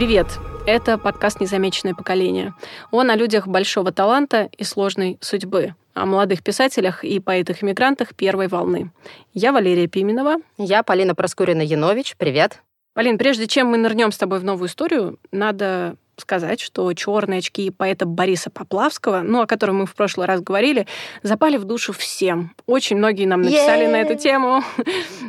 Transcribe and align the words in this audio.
Привет! 0.00 0.38
Это 0.66 0.96
подкаст 0.96 1.42
«Незамеченное 1.42 1.92
поколение». 1.92 2.54
Он 2.90 3.10
о 3.10 3.16
людях 3.16 3.46
большого 3.46 3.92
таланта 3.92 4.48
и 4.56 4.64
сложной 4.64 5.18
судьбы, 5.20 5.74
о 5.92 6.06
молодых 6.06 6.42
писателях 6.42 7.04
и 7.04 7.20
поэтах-иммигрантах 7.20 8.14
первой 8.14 8.48
волны. 8.48 8.92
Я 9.34 9.52
Валерия 9.52 9.88
Пименова. 9.88 10.36
Я 10.56 10.82
Полина 10.82 11.14
Проскурина-Янович. 11.14 12.14
Привет. 12.16 12.62
Полин, 12.94 13.18
прежде 13.18 13.46
чем 13.46 13.66
мы 13.66 13.76
нырнем 13.76 14.10
с 14.10 14.16
тобой 14.16 14.38
в 14.38 14.44
новую 14.44 14.68
историю, 14.68 15.18
надо 15.32 15.96
сказать, 16.20 16.60
что 16.60 16.92
черные 16.92 17.38
очки 17.38 17.70
поэта 17.70 18.06
Бориса 18.06 18.50
Поплавского, 18.50 19.22
ну, 19.22 19.40
о 19.42 19.46
котором 19.46 19.78
мы 19.78 19.86
в 19.86 19.94
прошлый 19.94 20.26
раз 20.26 20.40
говорили, 20.40 20.86
запали 21.22 21.56
в 21.56 21.64
душу 21.64 21.92
всем. 21.92 22.54
Очень 22.66 22.98
многие 22.98 23.26
нам 23.26 23.42
написали 23.42 23.86
на 23.86 23.96
эту 23.96 24.16
тему. 24.16 24.62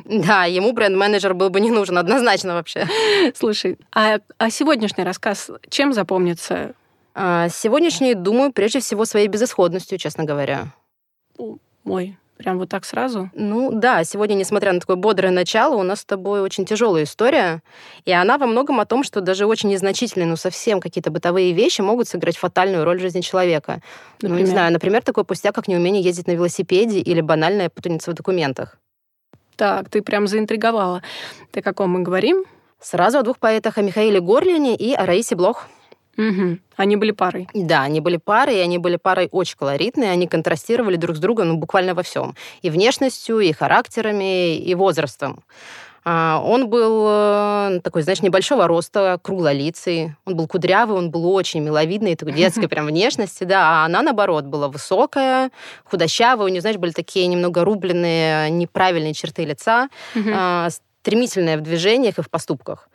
Да, 0.06 0.46
ему 0.46 0.74
бренд-менеджер 0.74 1.34
был 1.34 1.50
бы 1.50 1.62
не 1.62 1.72
нужен, 1.72 1.98
однозначно 1.98 2.54
вообще. 2.54 2.88
Слушай, 3.36 3.78
а, 3.94 4.20
а 4.38 4.50
сегодняшний 4.50 5.04
рассказ 5.04 5.50
чем 5.70 5.94
запомнится? 5.94 6.74
А, 7.14 7.50
сегодняшний, 7.50 8.14
думаю, 8.14 8.52
прежде 8.52 8.80
всего 8.80 9.06
своей 9.06 9.28
безысходностью, 9.28 9.98
честно 9.98 10.24
говоря. 10.24 10.68
Ой, 11.86 12.18
Прям 12.42 12.58
вот 12.58 12.70
так 12.70 12.86
сразу? 12.86 13.30
Ну 13.36 13.72
да, 13.72 14.04
сегодня, 14.04 14.34
несмотря 14.34 14.74
на 14.74 14.80
такое 14.80 14.96
бодрое 14.96 15.32
начало, 15.32 15.76
у 15.76 15.84
нас 15.84 16.00
с 16.00 16.06
тобой 16.06 16.42
очень 16.42 16.66
тяжелая 16.66 17.04
история. 17.04 17.62
И 18.06 18.12
она 18.12 18.40
во 18.40 18.48
многом 18.48 18.80
о 18.80 18.86
том, 18.86 19.04
что 19.04 19.22
даже 19.22 19.46
очень 19.46 19.70
незначительные, 19.70 20.28
ну 20.28 20.36
совсем 20.36 20.80
какие-то 20.80 21.12
бытовые 21.12 21.52
вещи 21.52 21.82
могут 21.82 22.08
сыграть 22.08 22.38
фатальную 22.38 22.84
роль 22.84 22.98
в 22.98 23.02
жизни 23.02 23.22
человека. 23.22 23.82
Например? 24.22 24.40
Ну, 24.40 24.40
не 24.40 24.46
знаю, 24.46 24.74
например, 24.74 25.04
такой 25.04 25.24
пустяк, 25.24 25.54
как 25.54 25.68
неумение 25.68 26.02
ездить 26.02 26.26
на 26.26 26.32
велосипеде 26.32 27.00
или 27.00 27.22
банальная 27.22 27.70
путаница 27.70 28.10
в 28.10 28.16
документах. 28.16 28.80
Так, 29.56 29.90
ты 29.90 30.02
прям 30.02 30.26
заинтриговала. 30.26 31.04
Ты 31.52 31.60
о 31.60 31.64
каком 31.64 31.92
мы 31.92 32.00
говорим? 32.00 32.46
Сразу 32.80 33.20
о 33.20 33.22
двух 33.22 33.38
поэтах, 33.38 33.78
о 33.78 33.84
Михаиле 33.84 34.20
Горлине 34.20 34.76
и 34.76 34.94
о 34.96 35.06
Раисе 35.06 35.36
Блох. 35.36 35.68
Угу. 36.22 36.58
Они 36.78 36.96
были 36.96 37.12
парой. 37.12 37.48
Да, 37.54 37.82
они 37.82 38.00
были 38.00 38.18
парой, 38.18 38.58
и 38.58 38.60
они 38.60 38.78
были 38.78 38.98
парой 38.98 39.30
очень 39.32 39.58
колоритной, 39.58 40.12
они 40.12 40.28
контрастировали 40.28 40.96
друг 40.96 41.16
с 41.16 41.20
другом 41.20 41.48
ну, 41.50 41.58
буквально 41.58 41.94
во 41.94 42.04
всем. 42.04 42.36
И 42.62 42.70
внешностью, 42.70 43.40
и 43.40 43.52
характерами, 43.52 44.56
и 44.58 44.76
возрастом. 44.76 45.44
А, 46.04 46.42
он 46.44 46.68
был 46.68 47.06
э, 47.08 47.80
такой, 47.84 48.02
знаешь, 48.02 48.22
небольшого 48.22 48.68
роста, 48.68 49.20
круглолицый. 49.22 50.16
Он 50.26 50.36
был 50.36 50.48
кудрявый, 50.48 50.98
он 50.98 51.12
был 51.12 51.32
очень 51.32 51.62
миловидный, 51.62 52.16
такой 52.16 52.34
детской 52.34 52.68
прям 52.70 52.88
внешности, 52.88 53.44
да. 53.44 53.84
А 53.84 53.86
она, 53.86 54.02
наоборот, 54.02 54.46
была 54.46 54.68
высокая, 54.68 55.52
худощавая. 55.84 56.46
У 56.46 56.50
нее, 56.50 56.62
знаешь, 56.62 56.78
были 56.78 56.92
такие 56.92 57.28
немного 57.28 57.64
рубленные, 57.64 58.50
неправильные 58.50 59.14
черты 59.14 59.46
лица, 59.46 59.90
а, 60.16 60.70
стремительная 61.02 61.58
в 61.58 61.62
движениях 61.62 62.18
и 62.18 62.22
в 62.24 62.30
поступках. 62.30 62.90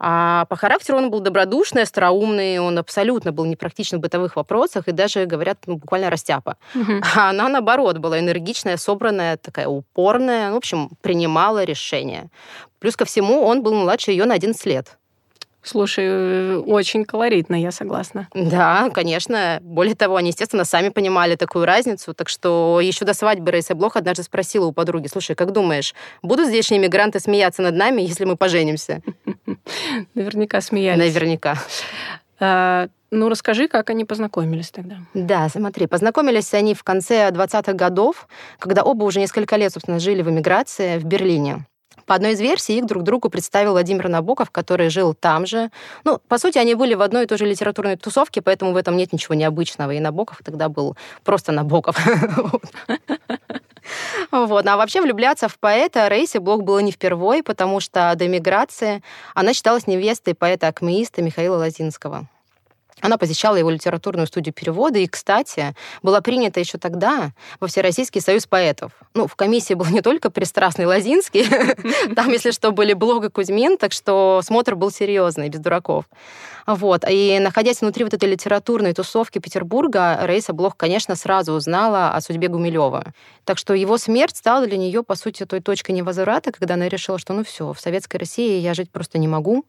А 0.00 0.44
по 0.46 0.56
характеру 0.56 0.98
он 0.98 1.10
был 1.10 1.20
добродушный, 1.20 1.82
остроумный, 1.82 2.58
он 2.58 2.78
абсолютно 2.78 3.32
был 3.32 3.44
непрактичен 3.44 3.98
в 3.98 4.00
бытовых 4.00 4.36
вопросах 4.36 4.88
и 4.88 4.92
даже, 4.92 5.26
говорят, 5.26 5.58
ну, 5.66 5.76
буквально 5.76 6.10
растяпа. 6.10 6.56
Угу. 6.74 6.92
А 7.16 7.30
она, 7.30 7.48
наоборот, 7.48 7.98
была 7.98 8.18
энергичная, 8.18 8.76
собранная, 8.76 9.36
такая 9.36 9.66
упорная, 9.66 10.52
в 10.52 10.56
общем, 10.56 10.90
принимала 11.02 11.64
решения. 11.64 12.30
Плюс 12.78 12.96
ко 12.96 13.04
всему, 13.04 13.42
он 13.42 13.62
был 13.62 13.74
младше 13.74 14.12
ее 14.12 14.24
на 14.24 14.34
11 14.34 14.66
лет. 14.66 14.98
Слушай, 15.62 16.04
э, 16.06 16.56
очень 16.66 17.04
колоритно, 17.04 17.60
я 17.60 17.72
согласна. 17.72 18.28
Да, 18.32 18.90
конечно. 18.94 19.58
Более 19.60 19.94
того, 19.94 20.16
они, 20.16 20.28
естественно, 20.28 20.64
сами 20.64 20.88
понимали 20.88 21.34
такую 21.34 21.66
разницу. 21.66 22.14
Так 22.14 22.28
что 22.28 22.80
еще 22.80 23.04
до 23.04 23.12
свадьбы 23.12 23.50
Рейса 23.50 23.74
Блох 23.74 23.96
однажды 23.96 24.22
спросила 24.22 24.66
у 24.66 24.72
подруги, 24.72 25.08
слушай, 25.08 25.34
как 25.34 25.52
думаешь, 25.52 25.94
будут 26.22 26.48
здешние 26.48 26.80
мигранты 26.80 27.20
смеяться 27.20 27.60
над 27.60 27.74
нами, 27.74 28.02
если 28.02 28.24
мы 28.24 28.36
поженимся? 28.36 29.02
Наверняка 30.14 30.60
смеялись. 30.60 30.98
Наверняка. 30.98 31.56
А, 32.40 32.88
ну, 33.10 33.28
расскажи, 33.28 33.68
как 33.68 33.90
они 33.90 34.04
познакомились 34.04 34.70
тогда. 34.70 34.96
Да, 35.14 35.48
смотри, 35.48 35.86
познакомились 35.86 36.52
они 36.54 36.74
в 36.74 36.84
конце 36.84 37.30
20-х 37.30 37.72
годов, 37.72 38.28
когда 38.58 38.82
оба 38.82 39.04
уже 39.04 39.20
несколько 39.20 39.56
лет, 39.56 39.72
собственно, 39.72 39.98
жили 39.98 40.22
в 40.22 40.30
эмиграции 40.30 40.98
в 40.98 41.04
Берлине. 41.04 41.66
По 42.06 42.14
одной 42.14 42.32
из 42.32 42.40
версий 42.40 42.78
их 42.78 42.86
друг 42.86 43.02
другу 43.02 43.28
представил 43.28 43.72
Владимир 43.72 44.08
Набоков, 44.08 44.50
который 44.50 44.88
жил 44.88 45.12
там 45.12 45.46
же. 45.46 45.70
Ну, 46.04 46.18
по 46.28 46.38
сути, 46.38 46.56
они 46.56 46.74
были 46.74 46.94
в 46.94 47.02
одной 47.02 47.24
и 47.24 47.26
той 47.26 47.36
же 47.36 47.44
литературной 47.44 47.96
тусовке, 47.96 48.40
поэтому 48.40 48.72
в 48.72 48.76
этом 48.76 48.96
нет 48.96 49.12
ничего 49.12 49.34
необычного. 49.34 49.90
И 49.90 50.00
Набоков 50.00 50.40
тогда 50.42 50.70
был 50.70 50.96
просто 51.22 51.52
Набоков. 51.52 51.98
Вот. 54.30 54.66
А 54.66 54.76
вообще 54.76 55.00
влюбляться 55.00 55.48
в 55.48 55.58
поэта 55.58 56.08
Рейси 56.08 56.38
Блок 56.38 56.62
было 56.62 56.80
не 56.80 56.92
впервой, 56.92 57.42
потому 57.42 57.80
что 57.80 58.12
до 58.14 58.28
миграции 58.28 59.02
она 59.34 59.54
считалась 59.54 59.86
невестой 59.86 60.34
поэта-акмеиста 60.34 61.22
Михаила 61.22 61.56
Лозинского. 61.56 62.26
Она 63.00 63.18
посещала 63.18 63.56
его 63.56 63.70
литературную 63.70 64.26
студию 64.26 64.52
перевода 64.52 64.98
и, 64.98 65.06
кстати, 65.06 65.74
была 66.02 66.20
принята 66.20 66.60
еще 66.60 66.78
тогда 66.78 67.32
во 67.60 67.68
Всероссийский 67.68 68.20
союз 68.20 68.46
поэтов. 68.46 68.92
Ну, 69.14 69.26
в 69.26 69.36
комиссии 69.36 69.74
был 69.74 69.86
не 69.86 70.00
только 70.00 70.30
пристрастный 70.30 70.86
Лозинский, 70.86 71.46
там, 72.14 72.30
если 72.30 72.50
что, 72.50 72.70
были 72.72 72.92
Блог 72.92 73.32
Кузьмин, 73.32 73.78
так 73.78 73.92
что 73.92 74.40
смотр 74.44 74.76
был 74.76 74.90
серьезный, 74.90 75.48
без 75.48 75.60
дураков. 75.60 76.04
Вот. 76.68 77.04
И 77.08 77.38
находясь 77.40 77.80
внутри 77.80 78.04
вот 78.04 78.12
этой 78.12 78.28
литературной 78.28 78.92
тусовки 78.92 79.38
Петербурга, 79.38 80.18
Раиса 80.20 80.52
Блох, 80.52 80.76
конечно, 80.76 81.16
сразу 81.16 81.54
узнала 81.54 82.10
о 82.10 82.20
судьбе 82.20 82.48
Гумилева. 82.48 83.14
Так 83.46 83.56
что 83.56 83.72
его 83.72 83.96
смерть 83.96 84.36
стала 84.36 84.66
для 84.66 84.76
нее, 84.76 85.02
по 85.02 85.14
сути, 85.14 85.46
той 85.46 85.60
точкой 85.60 85.92
невозврата, 85.92 86.52
когда 86.52 86.74
она 86.74 86.86
решила, 86.90 87.18
что 87.18 87.32
ну 87.32 87.42
все, 87.42 87.72
в 87.72 87.80
Советской 87.80 88.18
России 88.18 88.60
я 88.60 88.74
жить 88.74 88.90
просто 88.90 89.16
не 89.16 89.26
могу. 89.26 89.64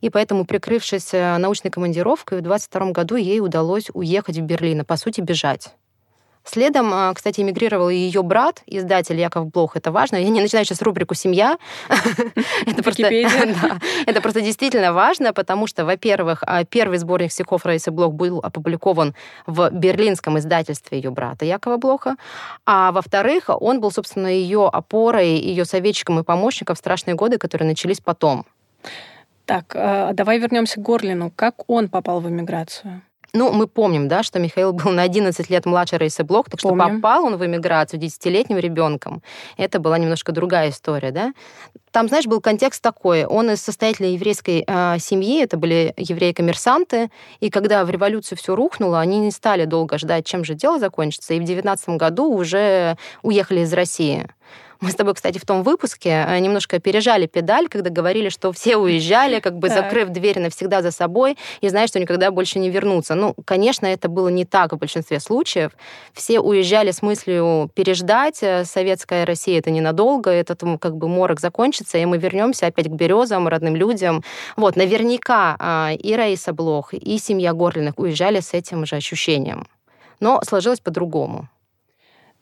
И 0.00 0.08
поэтому, 0.08 0.44
прикрывшись 0.44 1.12
э, 1.14 1.36
научной 1.38 1.72
командировкой, 1.72 2.38
в 2.38 2.42
22 2.68 2.92
году 2.92 3.16
ей 3.16 3.40
удалось 3.40 3.90
уехать 3.94 4.38
в 4.38 4.42
Берлин, 4.42 4.80
а 4.80 4.84
по 4.84 4.96
сути 4.96 5.20
бежать. 5.20 5.74
Следом, 6.48 6.92
а, 6.94 7.12
кстати, 7.12 7.40
эмигрировал 7.40 7.88
ее 7.88 8.22
брат, 8.22 8.62
издатель 8.66 9.18
Яков 9.18 9.50
Блох. 9.50 9.76
Это 9.76 9.90
важно. 9.90 10.14
Я 10.14 10.28
не 10.28 10.40
начинаю 10.40 10.64
сейчас 10.64 10.80
рубрику 10.80 11.14
«Семья». 11.14 11.58
Это 12.66 12.84
просто, 12.84 13.02
это 14.06 14.20
просто 14.20 14.40
действительно 14.40 14.92
важно, 14.92 15.32
потому 15.32 15.66
что, 15.66 15.84
во-первых, 15.84 16.44
а, 16.46 16.64
первый 16.64 16.98
сборник 16.98 17.32
стихов 17.32 17.66
Раисы 17.66 17.90
Блох 17.90 18.12
был 18.12 18.38
опубликован 18.38 19.16
в 19.46 19.70
берлинском 19.70 20.38
издательстве 20.38 20.98
ее 20.98 21.10
брата 21.10 21.44
Якова 21.44 21.78
Блоха. 21.78 22.14
А 22.64 22.92
во-вторых, 22.92 23.48
он 23.48 23.80
был, 23.80 23.90
собственно, 23.90 24.28
ее 24.28 24.68
опорой, 24.72 25.30
ее 25.30 25.64
советчиком 25.64 26.20
и 26.20 26.22
помощником 26.22 26.76
в 26.76 26.78
страшные 26.78 27.16
годы, 27.16 27.38
которые 27.38 27.66
начались 27.66 28.00
потом. 28.00 28.46
Так, 29.46 29.74
а, 29.74 30.12
давай 30.12 30.38
вернемся 30.38 30.80
к 30.80 30.82
Горлину. 30.82 31.32
Как 31.34 31.68
он 31.68 31.88
попал 31.88 32.20
в 32.20 32.28
эмиграцию? 32.28 33.02
Ну, 33.32 33.52
мы 33.52 33.66
помним, 33.66 34.08
да, 34.08 34.22
что 34.22 34.38
Михаил 34.38 34.72
был 34.72 34.90
на 34.92 35.02
11 35.02 35.50
лет 35.50 35.66
младше 35.66 35.98
Рейса 35.98 36.24
Блок, 36.24 36.48
так 36.48 36.60
Помним. 36.60 36.86
что 36.86 36.94
попал 36.94 37.24
он 37.24 37.36
в 37.36 37.44
эмиграцию 37.44 38.00
десятилетним 38.00 38.56
ребенком. 38.56 39.22
Это 39.58 39.78
была 39.78 39.98
немножко 39.98 40.32
другая 40.32 40.70
история, 40.70 41.10
да. 41.10 41.34
Там, 41.90 42.08
знаешь, 42.08 42.26
был 42.26 42.40
контекст 42.40 42.82
такой. 42.82 43.26
Он 43.26 43.50
из 43.50 43.60
состоятельной 43.60 44.14
еврейской 44.14 44.64
э, 44.66 44.98
семьи, 44.98 45.42
это 45.42 45.58
были 45.58 45.92
евреи-коммерсанты, 45.98 47.10
и 47.40 47.50
когда 47.50 47.84
в 47.84 47.90
революцию 47.90 48.38
все 48.38 48.56
рухнуло, 48.56 49.00
они 49.00 49.18
не 49.18 49.30
стали 49.30 49.66
долго 49.66 49.98
ждать, 49.98 50.24
чем 50.24 50.42
же 50.42 50.54
дело 50.54 50.78
закончится, 50.78 51.34
и 51.34 51.40
в 51.40 51.44
19 51.44 51.90
году 51.90 52.32
уже 52.32 52.96
уехали 53.22 53.60
из 53.60 53.72
России. 53.74 54.26
Мы 54.80 54.90
с 54.90 54.94
тобой, 54.94 55.14
кстати, 55.14 55.38
в 55.38 55.44
том 55.46 55.62
выпуске 55.62 56.24
э, 56.26 56.38
немножко 56.38 56.78
пережали 56.78 57.26
педаль, 57.26 57.68
когда 57.68 57.90
говорили, 57.90 58.28
что 58.28 58.52
все 58.52 58.76
уезжали, 58.76 59.40
как 59.40 59.58
бы 59.58 59.68
закрыв 59.68 60.10
дверь 60.10 60.38
навсегда 60.38 60.82
за 60.82 60.90
собой, 60.90 61.36
и 61.60 61.68
знаешь, 61.68 61.90
что 61.90 61.98
никогда 61.98 62.30
больше 62.30 62.58
не 62.58 62.68
вернутся. 62.68 63.14
Ну, 63.14 63.34
конечно, 63.44 63.86
это 63.86 64.08
было 64.08 64.28
не 64.28 64.44
так 64.44 64.72
в 64.72 64.76
большинстве 64.76 65.20
случаев. 65.20 65.72
Все 66.12 66.40
уезжали 66.40 66.90
с 66.90 67.02
мыслью 67.02 67.70
переждать. 67.74 68.42
Э, 68.42 68.64
советская 68.64 69.24
Россия 69.24 69.58
это 69.58 69.70
ненадолго, 69.70 70.30
этот 70.30 70.62
как 70.80 70.96
бы 70.96 71.08
морок 71.08 71.40
закончится, 71.40 71.98
и 71.98 72.04
мы 72.04 72.18
вернемся 72.18 72.66
опять 72.66 72.86
к 72.86 72.92
березам, 72.92 73.48
родным 73.48 73.76
людям. 73.76 74.22
Вот, 74.56 74.76
наверняка 74.76 75.56
а, 75.58 75.92
и 75.92 76.14
Раиса 76.14 76.52
Блох, 76.52 76.92
и 76.94 77.18
семья 77.18 77.52
Горлиных 77.52 77.98
уезжали 77.98 78.40
с 78.40 78.52
этим 78.52 78.86
же 78.86 78.96
ощущением. 78.96 79.66
Но 80.20 80.40
сложилось 80.42 80.80
по-другому. 80.80 81.48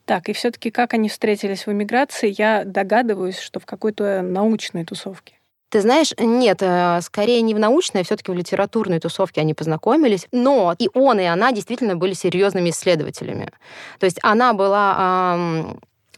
Так, 0.05 0.29
и 0.29 0.33
все-таки 0.33 0.69
как 0.71 0.93
они 0.93 1.09
встретились 1.09 1.65
в 1.65 1.71
эмиграции, 1.71 2.33
я 2.37 2.63
догадываюсь, 2.63 3.39
что 3.39 3.59
в 3.59 3.65
какой-то 3.65 4.21
научной 4.21 4.85
тусовке. 4.85 5.33
Ты 5.69 5.81
знаешь, 5.81 6.13
нет, 6.17 6.59
э, 6.61 7.01
скорее 7.01 7.41
не 7.41 7.55
в 7.55 7.59
научной, 7.59 8.01
а 8.01 8.03
все-таки 8.03 8.31
в 8.31 8.35
литературной 8.35 8.99
тусовке 8.99 9.41
они 9.41 9.53
познакомились. 9.53 10.27
Но 10.31 10.75
и 10.77 10.89
он, 10.93 11.19
и 11.19 11.23
она 11.23 11.51
действительно 11.51 11.95
были 11.95 12.13
серьезными 12.13 12.69
исследователями. 12.69 13.51
То 13.99 14.05
есть 14.05 14.19
она 14.21 14.53
была 14.53 15.55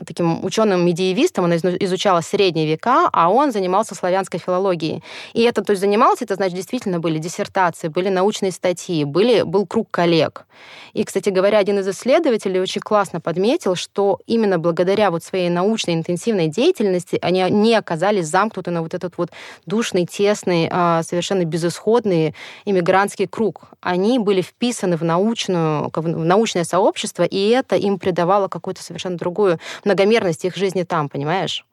таким 0.05 0.44
ученым-медиевистом, 0.44 1.45
она 1.45 1.55
изучала 1.55 2.21
средние 2.21 2.67
века, 2.67 3.09
а 3.11 3.29
он 3.29 3.51
занимался 3.51 3.95
славянской 3.95 4.39
филологией. 4.39 5.03
И 5.33 5.41
это, 5.41 5.63
то 5.63 5.71
есть 5.71 5.81
занимался, 5.81 6.25
это 6.25 6.35
значит, 6.35 6.55
действительно 6.55 6.99
были 6.99 7.17
диссертации, 7.17 7.88
были 7.88 8.09
научные 8.09 8.51
статьи, 8.51 9.03
были, 9.03 9.41
был 9.41 9.65
круг 9.65 9.89
коллег. 9.91 10.45
И, 10.94 11.03
кстати 11.03 11.29
говоря, 11.29 11.59
один 11.59 11.79
из 11.79 11.88
исследователей 11.88 12.59
очень 12.59 12.81
классно 12.81 13.21
подметил, 13.21 13.75
что 13.75 14.19
именно 14.25 14.57
благодаря 14.57 15.11
вот 15.11 15.23
своей 15.23 15.49
научной 15.49 15.94
интенсивной 15.94 16.47
деятельности 16.47 17.19
они 17.21 17.45
не 17.50 17.75
оказались 17.75 18.27
замкнуты 18.27 18.71
на 18.71 18.81
вот 18.81 18.93
этот 18.93 19.17
вот 19.17 19.29
душный, 19.65 20.05
тесный, 20.05 20.67
а, 20.71 21.03
совершенно 21.03 21.45
безысходный 21.45 22.33
иммигрантский 22.65 23.27
круг. 23.27 23.69
Они 23.81 24.19
были 24.19 24.41
вписаны 24.41 24.97
в, 24.97 25.03
научную, 25.03 25.91
в 25.93 26.07
научное 26.07 26.63
сообщество, 26.63 27.23
и 27.23 27.50
это 27.50 27.75
им 27.75 28.00
придавало 28.00 28.47
какую-то 28.47 28.83
совершенно 28.83 29.17
другую 29.17 29.59
многомерность 29.88 30.45
их 30.45 30.56
жизни 30.56 30.84
там, 30.84 31.10
понимаешь? 31.10 31.66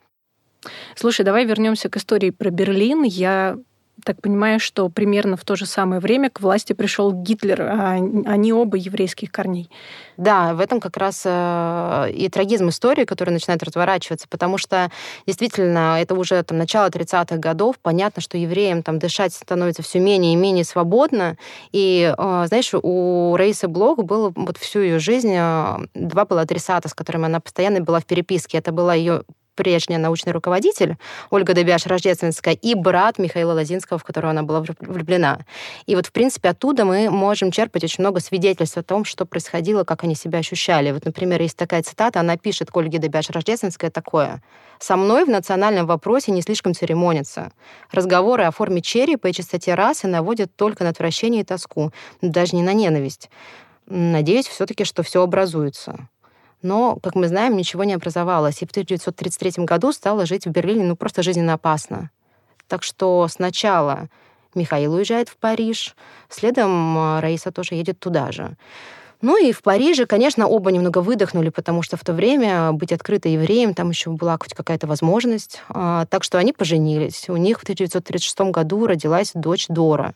Слушай, 0.96 1.24
давай 1.24 1.44
вернемся 1.44 1.88
к 1.90 1.96
истории 1.96 2.30
про 2.30 2.50
Берлин. 2.50 3.02
Я 3.02 3.58
так 4.02 4.20
понимаю, 4.20 4.60
что 4.60 4.88
примерно 4.88 5.36
в 5.36 5.44
то 5.44 5.56
же 5.56 5.66
самое 5.66 6.00
время 6.00 6.30
к 6.30 6.40
власти 6.40 6.72
пришел 6.72 7.12
Гитлер, 7.12 7.62
а 7.62 7.92
они 7.92 8.52
оба 8.52 8.76
еврейских 8.76 9.30
корней. 9.30 9.70
Да, 10.16 10.54
в 10.54 10.60
этом 10.60 10.80
как 10.80 10.96
раз 10.96 11.22
э, 11.24 12.10
и 12.12 12.28
трагизм 12.28 12.68
истории, 12.68 13.04
который 13.04 13.30
начинает 13.30 13.62
разворачиваться, 13.62 14.26
потому 14.28 14.58
что 14.58 14.90
действительно 15.26 16.00
это 16.00 16.14
уже 16.14 16.42
там 16.42 16.58
начало 16.58 16.88
30-х 16.88 17.36
годов, 17.36 17.78
понятно, 17.80 18.20
что 18.20 18.36
евреям 18.36 18.82
там 18.82 18.98
дышать 18.98 19.34
становится 19.34 19.82
все 19.82 20.00
менее 20.00 20.34
и 20.34 20.36
менее 20.36 20.64
свободно, 20.64 21.36
и 21.72 22.14
э, 22.16 22.44
знаешь, 22.46 22.72
у 22.74 23.36
Раисы 23.36 23.68
Блок 23.68 24.04
было 24.04 24.32
вот 24.34 24.56
всю 24.58 24.80
ее 24.80 24.98
жизнь 24.98 25.34
э, 25.34 25.78
два 25.94 26.24
было 26.24 26.42
адресата, 26.42 26.88
с 26.88 26.94
которыми 26.94 27.26
она 27.26 27.40
постоянно 27.40 27.80
была 27.80 28.00
в 28.00 28.06
переписке. 28.06 28.58
Это 28.58 28.72
была 28.72 28.94
ее 28.94 29.24
прежняя 29.54 29.98
научный 29.98 30.32
руководитель 30.32 30.96
Ольга 31.30 31.54
Добяш-Рождественская 31.54 32.54
и 32.54 32.74
брат 32.74 33.18
Михаила 33.18 33.52
Лозинского, 33.52 33.98
в 33.98 34.04
которого 34.04 34.30
она 34.30 34.42
была 34.42 34.64
влюблена. 34.80 35.40
И 35.86 35.96
вот, 35.96 36.06
в 36.06 36.12
принципе, 36.12 36.50
оттуда 36.50 36.84
мы 36.84 37.10
можем 37.10 37.50
черпать 37.50 37.84
очень 37.84 38.02
много 38.02 38.20
свидетельств 38.20 38.76
о 38.76 38.82
том, 38.82 39.04
что 39.04 39.24
происходило, 39.26 39.84
как 39.84 40.04
они 40.04 40.14
себя 40.14 40.40
ощущали. 40.40 40.90
Вот, 40.90 41.04
например, 41.04 41.40
есть 41.40 41.56
такая 41.56 41.82
цитата, 41.82 42.20
она 42.20 42.36
пишет 42.36 42.70
к 42.70 42.76
Ольге 42.76 42.98
Добяш-Рождественская 42.98 43.90
такое. 43.90 44.42
«Со 44.78 44.96
мной 44.96 45.24
в 45.24 45.28
национальном 45.28 45.86
вопросе 45.86 46.32
не 46.32 46.42
слишком 46.42 46.74
церемонятся. 46.74 47.52
Разговоры 47.92 48.44
о 48.44 48.50
форме 48.50 48.82
черепа 48.82 49.28
и 49.28 49.32
чистоте 49.32 49.74
расы 49.74 50.08
наводят 50.08 50.54
только 50.56 50.84
на 50.84 50.90
отвращение 50.90 51.42
и 51.42 51.44
тоску, 51.44 51.92
даже 52.20 52.56
не 52.56 52.62
на 52.62 52.72
ненависть. 52.72 53.30
Надеюсь 53.86 54.46
все-таки, 54.46 54.84
что 54.84 55.02
все 55.02 55.22
образуется 55.22 56.08
но, 56.64 56.98
как 57.02 57.14
мы 57.14 57.28
знаем, 57.28 57.56
ничего 57.56 57.84
не 57.84 57.92
образовалось. 57.92 58.62
И 58.62 58.66
в 58.66 58.70
1933 58.70 59.64
году 59.64 59.92
стала 59.92 60.24
жить 60.24 60.46
в 60.46 60.50
Берлине 60.50 60.84
ну, 60.84 60.96
просто 60.96 61.22
жизненно 61.22 61.52
опасно. 61.52 62.10
Так 62.66 62.82
что 62.82 63.28
сначала 63.28 64.08
Михаил 64.54 64.94
уезжает 64.94 65.28
в 65.28 65.36
Париж, 65.36 65.94
следом 66.30 66.96
а, 66.96 67.20
Раиса 67.20 67.52
тоже 67.52 67.74
едет 67.74 67.98
туда 67.98 68.32
же. 68.32 68.56
Ну 69.20 69.42
и 69.42 69.52
в 69.52 69.62
Париже, 69.62 70.06
конечно, 70.06 70.46
оба 70.46 70.70
немного 70.70 70.98
выдохнули, 70.98 71.50
потому 71.50 71.82
что 71.82 71.96
в 71.96 72.04
то 72.04 72.12
время 72.12 72.72
быть 72.72 72.92
открыто 72.92 73.28
евреем, 73.28 73.74
там 73.74 73.90
еще 73.90 74.10
была 74.10 74.36
хоть 74.40 74.54
какая-то 74.54 74.86
возможность. 74.86 75.62
А, 75.68 76.06
так 76.06 76.24
что 76.24 76.38
они 76.38 76.52
поженились. 76.52 77.28
У 77.28 77.36
них 77.36 77.60
в 77.60 77.62
1936 77.62 78.40
году 78.52 78.86
родилась 78.86 79.32
дочь 79.34 79.66
Дора. 79.68 80.14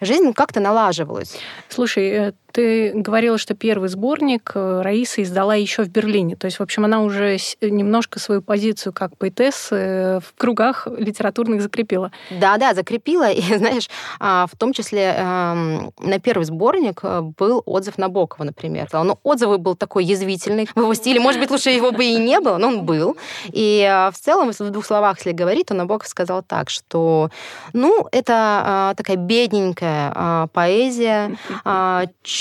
Жизнь 0.00 0.32
как-то 0.34 0.60
налаживалась. 0.60 1.38
Слушай, 1.68 2.08
э, 2.08 2.32
ты 2.56 2.92
говорила, 2.94 3.36
что 3.36 3.54
первый 3.54 3.90
сборник 3.90 4.52
э, 4.54 4.80
Раиса 4.80 5.22
издала 5.22 5.54
еще 5.54 5.82
в 5.82 5.90
Берлине. 5.90 6.36
То 6.36 6.46
есть, 6.46 6.58
в 6.58 6.62
общем, 6.62 6.86
она 6.86 7.02
уже 7.02 7.36
немножко 7.60 8.18
свою 8.18 8.40
позицию 8.40 8.94
как 8.94 9.14
поэтесса 9.18 9.76
э, 9.76 10.20
в 10.20 10.34
кругах 10.38 10.88
литературных 10.96 11.60
закрепила. 11.60 12.12
Да, 12.30 12.56
да, 12.56 12.72
закрепила. 12.72 13.30
И, 13.30 13.42
знаешь, 13.42 13.90
а, 14.20 14.46
в 14.50 14.56
том 14.56 14.72
числе 14.72 15.14
эм, 15.18 15.92
на 16.00 16.18
первый 16.18 16.44
сборник 16.44 17.00
э, 17.02 17.20
был 17.20 17.62
отзыв 17.66 17.98
Набокова, 17.98 18.44
например. 18.44 18.88
Но 18.90 19.18
отзыв 19.22 19.58
был 19.58 19.76
такой 19.76 20.06
язвительный 20.06 20.66
в 20.74 20.78
его 20.78 20.94
стиле. 20.94 21.20
Может 21.20 21.42
быть, 21.42 21.50
лучше 21.50 21.68
его 21.68 21.92
бы 21.92 22.06
и 22.06 22.16
не 22.16 22.40
было, 22.40 22.56
но 22.56 22.68
он 22.68 22.86
был. 22.86 23.18
И 23.52 23.86
в 24.14 24.18
целом, 24.18 24.50
в 24.50 24.70
двух 24.70 24.86
словах, 24.86 25.18
если 25.18 25.32
говорить, 25.32 25.66
то 25.66 25.74
Набоков 25.74 26.08
сказал 26.08 26.42
так, 26.42 26.70
что, 26.70 27.28
ну, 27.74 28.08
это 28.12 28.32
а, 28.64 28.94
такая 28.94 29.16
бедненькая 29.18 30.12
а, 30.14 30.46
поэзия, 30.54 31.36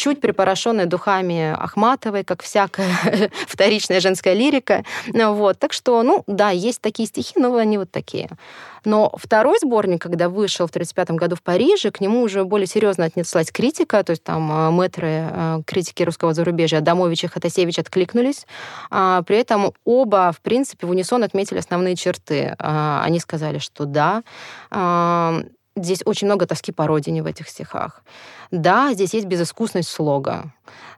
чуть 0.05 0.21
припорошенная 0.21 0.85
духами 0.85 1.51
Ахматовой, 1.57 2.23
как 2.23 2.43
всякая 2.43 2.91
вторичная 3.47 3.99
женская 3.99 4.35
лирика. 4.35 4.83
Вот. 5.11 5.57
Так 5.57 5.73
что, 5.73 6.03
ну, 6.03 6.23
да, 6.27 6.51
есть 6.51 6.79
такие 6.79 7.07
стихи, 7.07 7.33
но 7.37 7.55
они 7.55 7.79
вот 7.79 7.89
такие. 7.89 8.29
Но 8.83 9.11
второй 9.17 9.57
сборник, 9.59 10.03
когда 10.03 10.29
вышел 10.29 10.67
в 10.67 10.69
1935 10.69 11.17
году 11.17 11.35
в 11.35 11.41
Париже, 11.41 11.89
к 11.89 12.01
нему 12.01 12.21
уже 12.21 12.43
более 12.43 12.67
серьезно 12.67 13.05
отнеслась 13.05 13.51
критика, 13.51 14.03
то 14.03 14.11
есть 14.11 14.23
там 14.23 14.51
э, 14.51 14.69
мэтры 14.69 15.27
э, 15.31 15.61
критики 15.65 16.03
русского 16.03 16.35
зарубежья 16.35 16.77
Адамович 16.77 17.23
и 17.23 17.27
Хатасевич 17.27 17.79
откликнулись. 17.79 18.45
А 18.91 19.23
при 19.23 19.37
этом 19.37 19.73
оба, 19.85 20.31
в 20.31 20.41
принципе, 20.41 20.85
в 20.85 20.91
унисон 20.91 21.23
отметили 21.23 21.57
основные 21.57 21.95
черты. 21.95 22.55
А, 22.59 23.01
они 23.03 23.19
сказали, 23.19 23.57
что 23.57 23.85
да, 23.85 24.21
здесь 25.75 26.01
очень 26.05 26.27
много 26.27 26.45
тоски 26.45 26.71
по 26.71 26.87
родине 26.87 27.21
в 27.23 27.25
этих 27.25 27.49
стихах. 27.49 28.03
Да, 28.51 28.93
здесь 28.93 29.13
есть 29.13 29.25
безыскусность 29.25 29.89
слога. 29.89 30.53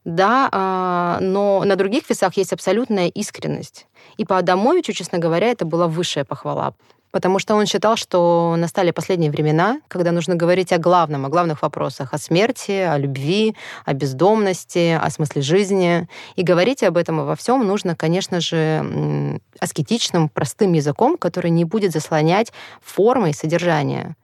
Да, 0.05 0.49
а, 0.51 1.17
но 1.21 1.63
на 1.65 1.75
других 1.75 2.09
весах 2.09 2.37
есть 2.37 2.53
абсолютная 2.53 3.07
искренность. 3.07 3.87
И 4.17 4.25
по 4.25 4.37
Адамовичу, 4.37 4.93
честно 4.93 5.17
говоря, 5.17 5.47
это 5.47 5.65
была 5.65 5.87
высшая 5.87 6.23
похвала. 6.23 6.73
Потому 7.11 7.39
что 7.39 7.55
он 7.55 7.65
считал, 7.65 7.95
что 7.95 8.55
настали 8.57 8.91
последние 8.91 9.31
времена, 9.31 9.79
когда 9.87 10.11
нужно 10.11 10.35
говорить 10.35 10.73
о 10.73 10.77
главном, 10.77 11.25
о 11.25 11.29
главных 11.29 11.61
вопросах, 11.61 12.13
о 12.13 12.17
смерти, 12.17 12.71
о 12.71 12.97
любви, 12.97 13.55
о 13.85 13.93
бездомности, 13.93 14.99
о 15.01 15.09
смысле 15.09 15.41
жизни. 15.41 16.07
И 16.35 16.43
говорить 16.43 16.83
об 16.83 16.97
этом 16.97 17.21
и 17.21 17.23
во 17.23 17.35
всем 17.35 17.65
нужно, 17.65 17.95
конечно 17.95 18.41
же, 18.41 19.39
аскетичным, 19.59 20.29
простым 20.29 20.73
языком, 20.73 21.17
который 21.17 21.49
не 21.49 21.63
будет 21.63 21.93
заслонять 21.93 22.51
формы 22.83 23.29
и 23.29 23.33
содержание. 23.33 24.15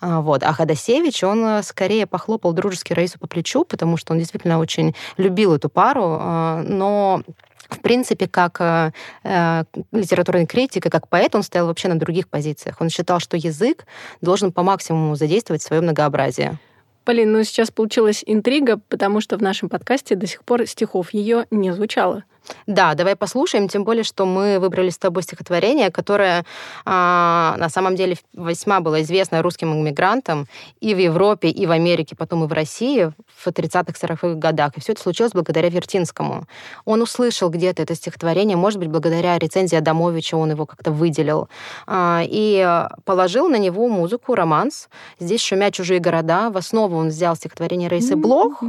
А, 0.00 0.20
вот. 0.20 0.42
А 0.42 0.52
Ходосевич, 0.52 1.24
он 1.24 1.44
э, 1.44 1.62
скорее 1.62 2.06
похлопал 2.06 2.52
дружески 2.52 2.92
Раису 2.92 3.18
по 3.18 3.26
плечу, 3.26 3.64
потому 3.64 3.96
что 3.96 4.12
он 4.12 4.18
действительно 4.18 4.58
очень 4.58 4.94
любил 5.16 5.54
эту 5.54 5.68
пару, 5.68 6.18
а, 6.20 6.62
но 6.62 7.22
в 7.68 7.80
принципе, 7.80 8.28
как 8.28 8.60
э, 8.60 8.92
э, 9.24 9.64
литературный 9.92 10.46
критик 10.46 10.86
и 10.86 10.90
как 10.90 11.08
поэт, 11.08 11.34
он 11.34 11.42
стоял 11.42 11.66
вообще 11.66 11.88
на 11.88 11.98
других 11.98 12.28
позициях. 12.28 12.76
Он 12.80 12.88
считал, 12.88 13.18
что 13.18 13.36
язык 13.36 13.86
должен 14.20 14.52
по 14.52 14.62
максимуму 14.62 15.16
задействовать 15.16 15.62
свое 15.62 15.82
многообразие. 15.82 16.58
Полин, 17.04 17.32
ну 17.32 17.42
сейчас 17.44 17.70
получилась 17.70 18.22
интрига, 18.26 18.80
потому 18.88 19.20
что 19.20 19.36
в 19.36 19.42
нашем 19.42 19.68
подкасте 19.68 20.16
до 20.16 20.26
сих 20.26 20.44
пор 20.44 20.66
стихов 20.66 21.12
ее 21.12 21.46
не 21.50 21.72
звучало. 21.72 22.24
Да, 22.66 22.94
давай 22.94 23.16
послушаем, 23.16 23.68
тем 23.68 23.84
более, 23.84 24.04
что 24.04 24.26
мы 24.26 24.58
выбрали 24.58 24.90
с 24.90 24.98
тобой 24.98 25.22
стихотворение, 25.22 25.90
которое 25.90 26.44
а, 26.84 27.54
на 27.58 27.68
самом 27.68 27.96
деле 27.96 28.16
весьма 28.34 28.80
было 28.80 29.02
известно 29.02 29.42
русским 29.42 29.72
иммигрантам 29.72 30.46
и 30.80 30.94
в 30.94 30.98
Европе, 30.98 31.48
и 31.48 31.66
в 31.66 31.70
Америке, 31.70 32.16
потом 32.16 32.44
и 32.44 32.46
в 32.46 32.52
России 32.52 33.12
в 33.36 33.46
30-40-х 33.46 34.34
годах. 34.34 34.72
И 34.76 34.80
все 34.80 34.92
это 34.92 35.02
случилось 35.02 35.32
благодаря 35.32 35.68
Вертинскому. 35.68 36.46
Он 36.84 37.02
услышал 37.02 37.50
где-то 37.50 37.82
это 37.82 37.94
стихотворение, 37.94 38.56
может 38.56 38.78
быть, 38.78 38.88
благодаря 38.88 39.38
рецензии 39.38 39.76
Адамовича 39.76 40.36
он 40.36 40.50
его 40.50 40.66
как-то 40.66 40.90
выделил, 40.90 41.48
а, 41.86 42.22
и 42.24 42.86
положил 43.04 43.48
на 43.48 43.56
него 43.56 43.88
музыку, 43.88 44.34
романс. 44.34 44.88
Здесь 45.20 45.40
шумят 45.40 45.74
чужие 45.74 46.00
города. 46.00 46.50
В 46.50 46.56
основу 46.56 46.96
он 46.96 47.08
взял 47.08 47.36
стихотворение 47.36 47.88
Рейсы 47.88 48.16
Блох, 48.16 48.62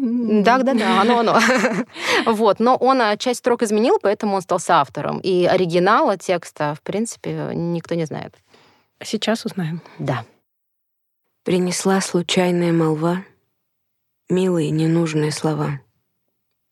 да, 0.00 0.58
да, 0.58 0.74
да, 0.74 1.00
оно, 1.02 1.18
оно. 1.18 1.38
вот, 2.26 2.58
но 2.58 2.76
он 2.76 3.02
а, 3.02 3.16
часть 3.18 3.40
строк 3.40 3.62
изменил, 3.62 3.98
поэтому 4.00 4.36
он 4.36 4.42
стал 4.42 4.58
соавтором. 4.58 5.18
И 5.20 5.44
оригинала 5.44 6.16
текста, 6.16 6.74
в 6.74 6.82
принципе, 6.82 7.50
никто 7.54 7.94
не 7.94 8.06
знает. 8.06 8.34
Сейчас 9.02 9.44
узнаем. 9.44 9.82
Да. 9.98 10.24
Принесла 11.44 12.00
случайная 12.00 12.72
молва 12.72 13.24
Милые 14.30 14.70
ненужные 14.70 15.32
слова. 15.32 15.80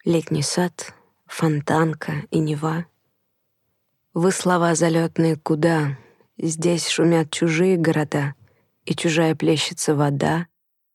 Летний 0.05 0.43
сад, 0.43 0.95
фонтанка 1.27 2.23
и 2.31 2.39
нева. 2.39 2.87
Вы 4.15 4.31
слова 4.31 4.75
залетные 4.75 5.37
куда? 5.37 5.99
Здесь 6.39 6.89
шумят 6.89 7.31
чужие 7.31 7.77
города, 7.77 8.35
И 8.85 8.95
чужая 8.95 9.35
плещется 9.35 9.95
вода. 9.95 10.47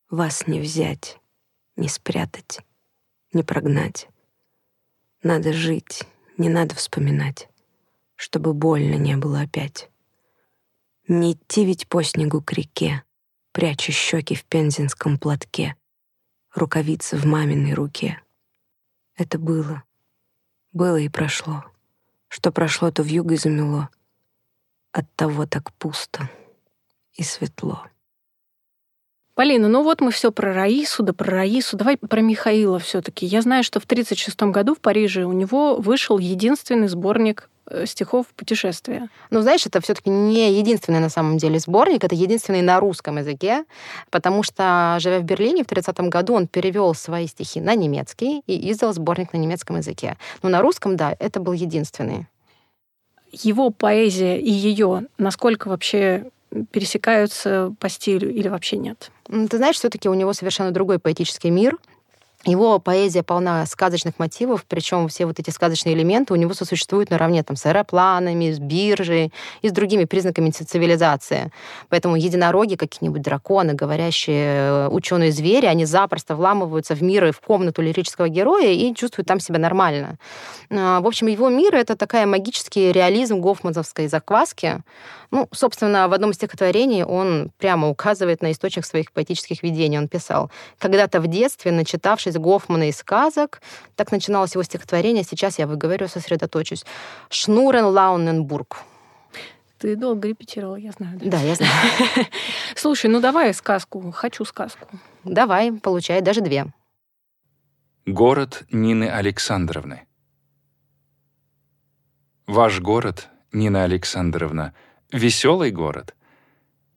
Вас 0.10 0.48
не 0.48 0.62
взять 0.62 1.20
не 1.76 1.88
спрятать, 1.88 2.60
не 3.32 3.44
прогнать. 3.44 4.08
Надо 5.22 5.54
жить, 5.54 6.04
не 6.38 6.50
надо 6.50 6.76
вспоминать, 6.76 7.50
чтобы 8.16 8.54
больно 8.54 8.96
не 8.96 9.16
было 9.18 9.42
опять. 9.42 9.90
Не 11.08 11.34
идти 11.34 11.66
ведь 11.66 11.88
по 11.88 12.04
снегу 12.04 12.42
к 12.42 12.54
реке, 12.54 13.04
пряча 13.52 13.92
щеки 13.92 14.36
в 14.36 14.46
пензенском 14.46 15.18
платке, 15.18 15.76
рукавицы 16.54 17.18
в 17.18 17.26
маминой 17.26 17.74
руке. 17.74 18.22
Это 19.16 19.38
было, 19.38 19.84
было 20.72 20.98
и 20.98 21.10
прошло. 21.10 21.66
Что 22.28 22.52
прошло, 22.52 22.90
то 22.92 23.04
вьюгой 23.04 23.38
замело. 23.38 23.90
Оттого 24.92 25.46
так 25.46 25.72
пусто 25.74 26.30
и 27.14 27.24
светло. 27.24 27.86
Полина, 29.36 29.68
ну 29.68 29.82
вот 29.82 30.00
мы 30.00 30.12
все 30.12 30.32
про 30.32 30.54
Раису, 30.54 31.02
да 31.02 31.12
про 31.12 31.32
Раису. 31.32 31.76
Давай 31.76 31.98
про 31.98 32.22
Михаила 32.22 32.78
все-таки. 32.78 33.26
Я 33.26 33.42
знаю, 33.42 33.64
что 33.64 33.80
в 33.80 33.86
1936 33.86 34.44
году 34.54 34.76
в 34.76 34.80
Париже 34.80 35.26
у 35.26 35.32
него 35.32 35.78
вышел 35.78 36.20
единственный 36.20 36.88
сборник 36.88 37.50
э, 37.66 37.88
стихов 37.88 38.28
путешествия. 38.36 39.10
Ну, 39.32 39.42
знаешь, 39.42 39.66
это 39.66 39.82
все-таки 39.82 40.12
не 40.12 40.54
единственный 40.54 41.00
на 41.00 41.10
самом 41.10 41.40
деле 41.40 41.58
сборник, 41.58 42.04
это 42.04 42.14
единственный 42.14 42.62
на 42.62 42.80
русском 42.80 43.18
языке, 43.18 43.66
потому 44.12 44.44
что, 44.44 44.98
живя 45.00 45.18
в 45.18 45.24
Берлине 45.24 45.64
в 45.64 45.68
30 45.68 46.00
году, 46.02 46.36
он 46.36 46.46
перевел 46.46 46.94
свои 46.94 47.26
стихи 47.26 47.60
на 47.60 47.74
немецкий 47.74 48.44
и 48.46 48.72
издал 48.72 48.94
сборник 48.94 49.34
на 49.34 49.38
немецком 49.38 49.78
языке. 49.78 50.16
Но 50.44 50.50
на 50.50 50.62
русском, 50.62 50.96
да, 50.96 51.16
это 51.18 51.40
был 51.40 51.54
единственный. 51.54 52.28
Его 53.32 53.72
поэзия 53.72 54.40
и 54.40 54.52
ее, 54.52 55.08
насколько 55.18 55.70
вообще 55.70 56.30
пересекаются 56.72 57.74
по 57.80 57.90
стилю 57.90 58.32
или 58.32 58.48
вообще 58.48 58.78
нет? 58.78 59.12
Ты 59.28 59.58
знаешь, 59.58 59.78
все-таки 59.78 60.10
у 60.10 60.14
него 60.14 60.34
совершенно 60.34 60.72
другой 60.72 61.00
поэтический 61.00 61.50
мир. 61.50 61.78
Его 62.46 62.78
поэзия 62.80 63.24
полна 63.24 63.66
сказочных 63.66 64.20
мотивов, 64.20 64.66
причем 64.68 65.08
все 65.08 65.26
вот 65.26 65.40
эти 65.40 65.50
сказочные 65.50 65.96
элементы 65.96 66.34
у 66.34 66.36
него 66.36 66.54
сосуществуют 66.54 67.10
наравне 67.10 67.42
там, 67.42 67.56
с 67.56 67.66
аэропланами, 67.66 68.52
с 68.52 68.60
биржей 68.60 69.32
и 69.62 69.70
с 69.70 69.72
другими 69.72 70.04
признаками 70.04 70.50
цивилизации. 70.50 71.52
Поэтому 71.88 72.18
единороги, 72.18 72.76
какие-нибудь 72.76 73.22
драконы, 73.22 73.74
говорящие 73.74 74.56
э, 74.58 74.88
ученые 74.90 75.32
звери, 75.32 75.68
они 75.68 75.86
запросто 75.86 76.36
вламываются 76.36 76.96
в 76.96 77.02
мир 77.02 77.26
и 77.28 77.32
в 77.32 77.40
комнату 77.40 77.82
лирического 77.82 78.28
героя 78.28 78.74
и 78.74 78.94
чувствуют 78.94 79.28
там 79.28 79.40
себя 79.40 79.58
нормально. 79.58 80.18
А, 80.70 81.00
в 81.00 81.08
общем, 81.08 81.28
его 81.28 81.48
мир— 81.48 81.74
это 81.78 81.96
такая 81.96 82.26
магический 82.26 82.92
реализм 82.92 83.40
гофмановской 83.40 84.08
закваски. 84.08 84.82
Ну, 85.32 85.48
собственно, 85.52 86.08
в 86.10 86.14
одном 86.14 86.32
из 86.32 86.36
стихотворений 86.36 87.04
он 87.04 87.52
прямо 87.58 87.90
указывает 87.90 88.42
на 88.42 88.52
источник 88.52 88.86
своих 88.86 89.12
поэтических 89.14 89.64
видений. 89.64 89.98
Он 89.98 90.08
писал, 90.08 90.52
«Когда-то 90.78 91.22
в 91.22 91.28
детстве, 91.28 91.72
начитавшись 91.72 92.33
из 92.34 92.38
Гофмана 92.42 92.90
и 92.90 92.92
сказок. 92.92 93.62
Так 93.96 94.12
начиналось 94.12 94.54
его 94.56 94.64
стихотворение. 94.64 95.24
Сейчас 95.24 95.60
я 95.60 95.68
выговорю, 95.68 96.08
сосредоточусь. 96.08 96.86
Шнурен 97.30 97.86
Лауненбург. 97.86 98.78
Ты 99.78 99.96
долго 99.96 100.30
репетировала, 100.30 100.78
я 100.78 100.92
знаю. 100.92 101.20
Да, 101.20 101.32
да 101.32 101.42
я 101.42 101.56
знаю. 101.56 101.72
Слушай, 102.76 103.10
ну 103.10 103.20
давай 103.20 103.54
сказку. 103.54 104.12
Хочу 104.12 104.46
сказку. 104.46 104.88
Давай, 105.24 105.72
получай, 105.74 106.22
даже 106.22 106.42
две. 106.42 106.66
Город 108.06 108.64
Нины 108.72 109.10
Александровны. 109.10 110.08
Ваш 112.48 112.82
город, 112.82 113.30
Нина 113.54 113.84
Александровна, 113.84 114.74
веселый 115.12 115.72
город. 115.72 116.16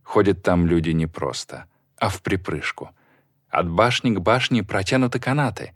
Ходят 0.02 0.42
там 0.42 0.66
люди 0.66 0.90
не 0.90 1.06
просто, 1.06 1.66
а 1.98 2.08
в 2.08 2.22
припрыжку. 2.22 2.90
От 3.50 3.68
башни 3.68 4.10
к 4.10 4.20
башне 4.20 4.62
протянуты 4.62 5.18
канаты, 5.18 5.72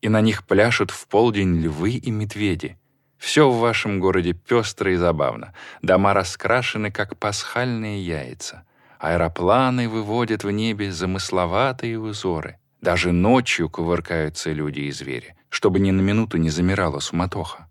и 0.00 0.08
на 0.08 0.20
них 0.20 0.46
пляшут 0.46 0.90
в 0.90 1.06
полдень 1.08 1.60
львы 1.60 1.90
и 1.90 2.10
медведи. 2.10 2.78
Все 3.18 3.50
в 3.50 3.58
вашем 3.58 3.98
городе 3.98 4.32
пестро 4.32 4.92
и 4.92 4.96
забавно. 4.96 5.52
Дома 5.82 6.14
раскрашены, 6.14 6.92
как 6.92 7.16
пасхальные 7.16 8.04
яйца. 8.04 8.64
Аэропланы 9.00 9.88
выводят 9.88 10.44
в 10.44 10.50
небе 10.50 10.92
замысловатые 10.92 11.98
узоры. 11.98 12.58
Даже 12.80 13.10
ночью 13.10 13.68
кувыркаются 13.68 14.52
люди 14.52 14.80
и 14.80 14.92
звери, 14.92 15.36
чтобы 15.48 15.80
ни 15.80 15.90
на 15.90 16.00
минуту 16.00 16.36
не 16.36 16.50
замирала 16.50 17.00
суматоха. 17.00 17.68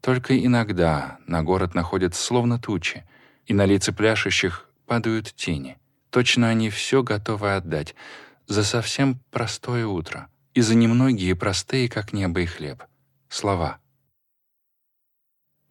Только 0.00 0.38
иногда 0.38 1.18
на 1.26 1.42
город 1.42 1.74
находят 1.74 2.14
словно 2.14 2.58
тучи, 2.58 3.04
и 3.44 3.52
на 3.52 3.66
лица 3.66 3.92
пляшущих 3.92 4.68
падают 4.86 5.34
тени. 5.34 5.76
Точно 6.10 6.48
они 6.48 6.70
все 6.70 7.02
готовы 7.02 7.54
отдать— 7.54 7.94
за 8.46 8.64
совсем 8.64 9.18
простое 9.30 9.86
утро 9.86 10.28
и 10.54 10.60
за 10.60 10.74
немногие 10.74 11.34
простые, 11.34 11.88
как 11.88 12.12
небо 12.12 12.40
и 12.40 12.46
хлеб, 12.46 12.84
слова. 13.28 13.78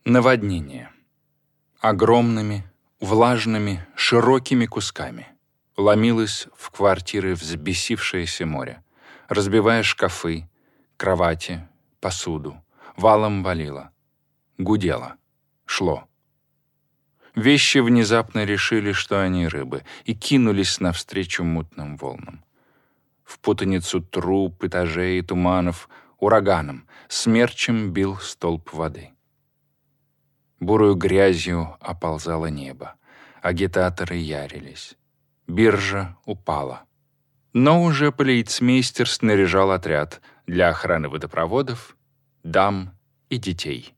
Наводнение. 0.04 0.92
Огромными, 1.80 2.64
влажными, 3.00 3.86
широкими 3.96 4.66
кусками 4.66 5.28
ломилось 5.78 6.48
в 6.56 6.72
квартиры 6.72 7.36
взбесившееся 7.36 8.46
море, 8.46 8.84
разбивая 9.28 9.84
шкафы, 9.84 10.50
кровати, 10.98 11.68
посуду, 12.00 12.62
валом 12.96 13.44
валило, 13.44 13.92
гудело, 14.58 15.16
шло. 15.66 16.08
Вещи 17.36 17.80
внезапно 17.80 18.46
решили, 18.46 18.94
что 18.94 19.22
они 19.22 19.48
рыбы, 19.48 19.84
и 20.06 20.16
кинулись 20.16 20.80
навстречу 20.80 21.44
мутным 21.44 21.98
волнам 21.98 22.45
в 23.26 23.40
путаницу 23.40 24.02
труб, 24.02 24.64
этажей 24.64 25.20
и 25.20 25.22
туманов, 25.22 25.90
ураганом, 26.20 26.88
смерчем 27.10 27.92
бил 27.92 28.18
столб 28.18 28.72
воды. 28.72 29.12
Бурую 30.60 30.96
грязью 30.96 31.76
оползало 31.82 32.46
небо, 32.46 32.96
агитаторы 33.42 34.16
ярились. 34.16 34.96
Биржа 35.48 36.16
упала. 36.26 36.84
Но 37.54 37.84
уже 37.84 38.12
полицмейстер 38.12 39.10
снаряжал 39.10 39.72
отряд 39.72 40.22
для 40.48 40.70
охраны 40.70 41.10
водопроводов, 41.10 41.96
дам 42.44 42.98
и 43.30 43.38
детей. 43.38 43.94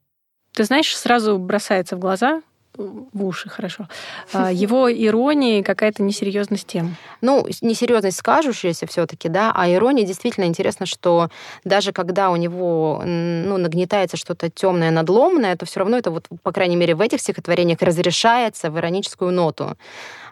Ты 0.53 0.63
знаешь, 0.63 0.96
сразу 0.96 1.38
бросается 1.38 1.96
в 1.96 2.00
глаза 2.00 2.41
в 2.77 3.25
уши, 3.25 3.50
хорошо. 3.50 3.88
А, 4.34 4.51
его 4.51 4.91
ирония 4.91 5.63
какая-то 5.63 6.03
несерьезность 6.03 6.67
тем. 6.67 6.96
Ну, 7.22 7.46
несерьезность 7.62 8.17
скажущаяся 8.17 8.86
все-таки, 8.88 9.29
да, 9.29 9.51
а 9.55 9.69
ирония 9.69 10.05
действительно 10.05 10.46
интересно, 10.46 10.86
что 10.86 11.29
даже 11.63 11.91
когда 11.91 12.29
у 12.29 12.36
него 12.36 13.01
ну, 13.03 13.57
нагнетается 13.57 14.17
что-то 14.17 14.50
темное, 14.50 14.91
надломное, 14.91 15.55
то 15.55 15.65
все 15.65 15.79
равно 15.79 15.98
это 15.98 16.12
вот, 16.12 16.27
по 16.43 16.51
крайней 16.51 16.75
мере, 16.75 16.96
в 16.96 17.01
этих 17.01 17.19
стихотворениях 17.22 17.81
разрешается 17.81 18.69
в 18.69 18.77
ироническую 18.77 19.31
ноту. 19.31 19.75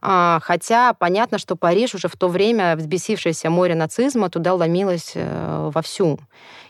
А, 0.01 0.39
хотя 0.43 0.93
понятно, 0.93 1.39
что 1.39 1.55
Париж 1.55 1.95
уже 1.95 2.07
в 2.07 2.15
то 2.15 2.27
время, 2.27 2.75
взбесившееся 2.75 3.49
море 3.49 3.75
нацизма, 3.75 4.29
туда 4.29 4.53
ломилось 4.53 5.13
э, 5.15 5.71
вовсю. 5.73 6.19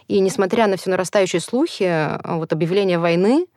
И 0.08 0.20
несмотря 0.20 0.68
на 0.68 0.78
все 0.78 0.90
нарастающие 0.90 1.42
слухи, 1.42 2.10
вот 2.24 2.54
объявление 2.54 3.00
войны 3.00 3.48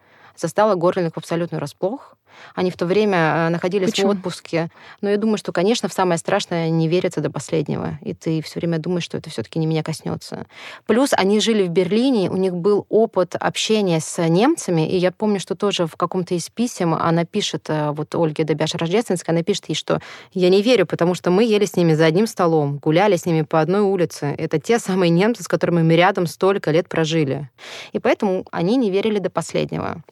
застала 0.41 0.75
Горлинг 0.75 1.17
абсолютно 1.17 1.61
расплох. 1.61 2.17
Они 2.55 2.71
в 2.71 2.77
то 2.77 2.87
время 2.87 3.17
э, 3.19 3.49
находились 3.51 3.91
Почему? 3.91 4.13
в 4.13 4.17
отпуске. 4.17 4.69
Но 5.01 5.11
я 5.11 5.17
думаю, 5.17 5.39
что, 5.39 5.53
конечно, 5.53 5.89
в 5.89 5.93
самое 5.93 6.19
страшное 6.19 6.71
не 6.71 6.89
верится 6.89 7.21
до 7.21 7.31
последнего. 7.31 7.99
И 8.03 8.15
ты 8.15 8.43
все 8.43 8.61
время 8.61 8.79
думаешь, 8.79 9.05
что 9.05 9.19
это 9.19 9.31
все-таки 9.31 9.59
не 9.59 9.67
меня 9.67 9.83
коснется. 9.83 10.47
Плюс 10.87 11.11
они 11.13 11.41
жили 11.41 11.65
в 11.65 11.71
Берлине, 11.71 12.31
у 12.31 12.37
них 12.37 12.55
был 12.55 12.87
опыт 12.89 13.35
общения 13.35 14.01
с 14.01 14.23
немцами. 14.27 14.89
И 14.89 14.97
я 14.97 15.13
помню, 15.13 15.41
что 15.41 15.55
тоже 15.55 15.87
в 15.87 15.97
каком-то 15.97 16.35
из 16.35 16.49
писем 16.49 16.95
она 16.95 17.25
пишет, 17.25 17.67
э, 17.69 17.91
вот 17.91 18.15
Ольге 18.15 18.45
Добяш 18.45 18.75
Рождественская, 18.75 19.35
она 19.35 19.43
пишет 19.43 19.69
ей, 19.69 19.75
что 19.75 20.01
я 20.33 20.49
не 20.49 20.63
верю, 20.63 20.87
потому 20.87 21.15
что 21.15 21.31
мы 21.31 21.45
ели 21.45 21.65
с 21.65 21.77
ними 21.77 21.95
за 21.95 22.07
одним 22.07 22.27
столом, 22.27 22.79
гуляли 22.79 23.17
с 23.17 23.27
ними 23.27 23.43
по 23.43 23.61
одной 23.61 23.81
улице. 23.81 24.35
Это 24.39 24.59
те 24.61 24.79
самые 24.79 25.11
немцы, 25.11 25.43
с 25.43 25.49
которыми 25.49 25.83
мы 25.83 25.97
рядом 25.97 26.27
столько 26.27 26.71
лет 26.71 26.89
прожили. 26.89 27.51
И 27.93 27.99
поэтому 27.99 28.45
они 28.51 28.77
не 28.77 28.91
верили 28.91 29.19
до 29.19 29.31
последнего. 29.31 30.03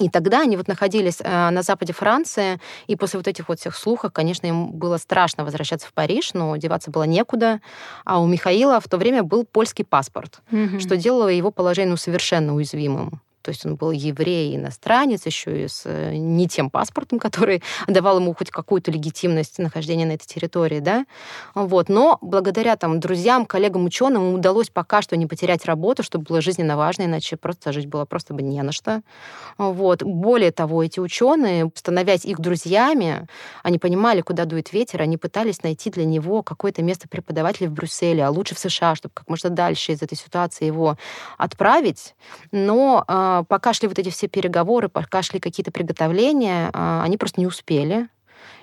И 0.00 0.08
тогда 0.08 0.40
они 0.40 0.56
вот 0.56 0.68
находились 0.68 1.18
э, 1.20 1.50
на 1.50 1.62
западе 1.62 1.92
Франции, 1.92 2.60
и 2.86 2.96
после 2.96 3.18
вот 3.18 3.28
этих 3.28 3.48
вот 3.48 3.60
всех 3.60 3.76
слухов, 3.76 4.12
конечно, 4.12 4.46
им 4.46 4.72
было 4.72 4.96
страшно 4.96 5.44
возвращаться 5.44 5.86
в 5.88 5.92
Париж, 5.92 6.34
но 6.34 6.56
деваться 6.56 6.90
было 6.90 7.04
некуда. 7.04 7.60
А 8.04 8.20
у 8.20 8.26
Михаила 8.26 8.80
в 8.80 8.88
то 8.88 8.96
время 8.96 9.22
был 9.22 9.44
польский 9.44 9.84
паспорт, 9.84 10.40
mm-hmm. 10.50 10.80
что 10.80 10.96
делало 10.96 11.28
его 11.28 11.50
положение 11.50 11.90
ну, 11.90 11.96
совершенно 11.96 12.54
уязвимым. 12.54 13.20
То 13.44 13.50
есть 13.50 13.66
он 13.66 13.76
был 13.76 13.90
еврей, 13.90 14.56
иностранец, 14.56 15.26
еще 15.26 15.64
и 15.64 15.68
с 15.68 15.82
э, 15.84 16.14
не 16.16 16.48
тем 16.48 16.70
паспортом, 16.70 17.18
который 17.20 17.62
давал 17.86 18.18
ему 18.18 18.34
хоть 18.34 18.50
какую-то 18.50 18.90
легитимность 18.90 19.58
нахождения 19.58 20.06
на 20.06 20.12
этой 20.12 20.26
территории, 20.26 20.80
да. 20.80 21.04
Вот. 21.54 21.88
Но 21.88 22.18
благодаря 22.22 22.76
там 22.76 23.00
друзьям, 23.00 23.44
коллегам, 23.44 23.84
ученым 23.84 24.28
ему 24.28 24.34
удалось 24.36 24.70
пока 24.70 25.02
что 25.02 25.16
не 25.16 25.26
потерять 25.26 25.66
работу, 25.66 26.02
что 26.02 26.18
было 26.18 26.40
жизненно 26.40 26.76
важно, 26.76 27.02
иначе 27.02 27.36
просто 27.36 27.72
жить 27.72 27.86
было 27.86 28.06
просто 28.06 28.32
бы 28.32 28.42
не 28.42 28.62
на 28.62 28.72
что. 28.72 29.02
Вот. 29.58 30.02
Более 30.02 30.50
того, 30.50 30.82
эти 30.82 31.00
ученые, 31.00 31.70
становясь 31.74 32.24
их 32.24 32.40
друзьями, 32.40 33.28
они 33.62 33.78
понимали, 33.78 34.22
куда 34.22 34.46
дует 34.46 34.72
ветер, 34.72 35.02
они 35.02 35.18
пытались 35.18 35.62
найти 35.62 35.90
для 35.90 36.06
него 36.06 36.42
какое-то 36.42 36.82
место 36.82 37.08
преподавателя 37.08 37.68
в 37.68 37.72
Брюсселе, 37.72 38.24
а 38.24 38.30
лучше 38.30 38.54
в 38.54 38.58
США, 38.58 38.94
чтобы 38.94 39.12
как 39.14 39.28
можно 39.28 39.50
дальше 39.50 39.92
из 39.92 40.00
этой 40.00 40.16
ситуации 40.16 40.64
его 40.64 40.96
отправить. 41.36 42.14
Но 42.52 43.04
а, 43.06 43.33
пока 43.42 43.72
шли 43.72 43.88
вот 43.88 43.98
эти 43.98 44.10
все 44.10 44.28
переговоры, 44.28 44.88
пока 44.88 45.22
шли 45.22 45.40
какие-то 45.40 45.72
приготовления, 45.72 46.70
а, 46.72 47.02
они 47.02 47.16
просто 47.16 47.40
не 47.40 47.46
успели. 47.46 48.08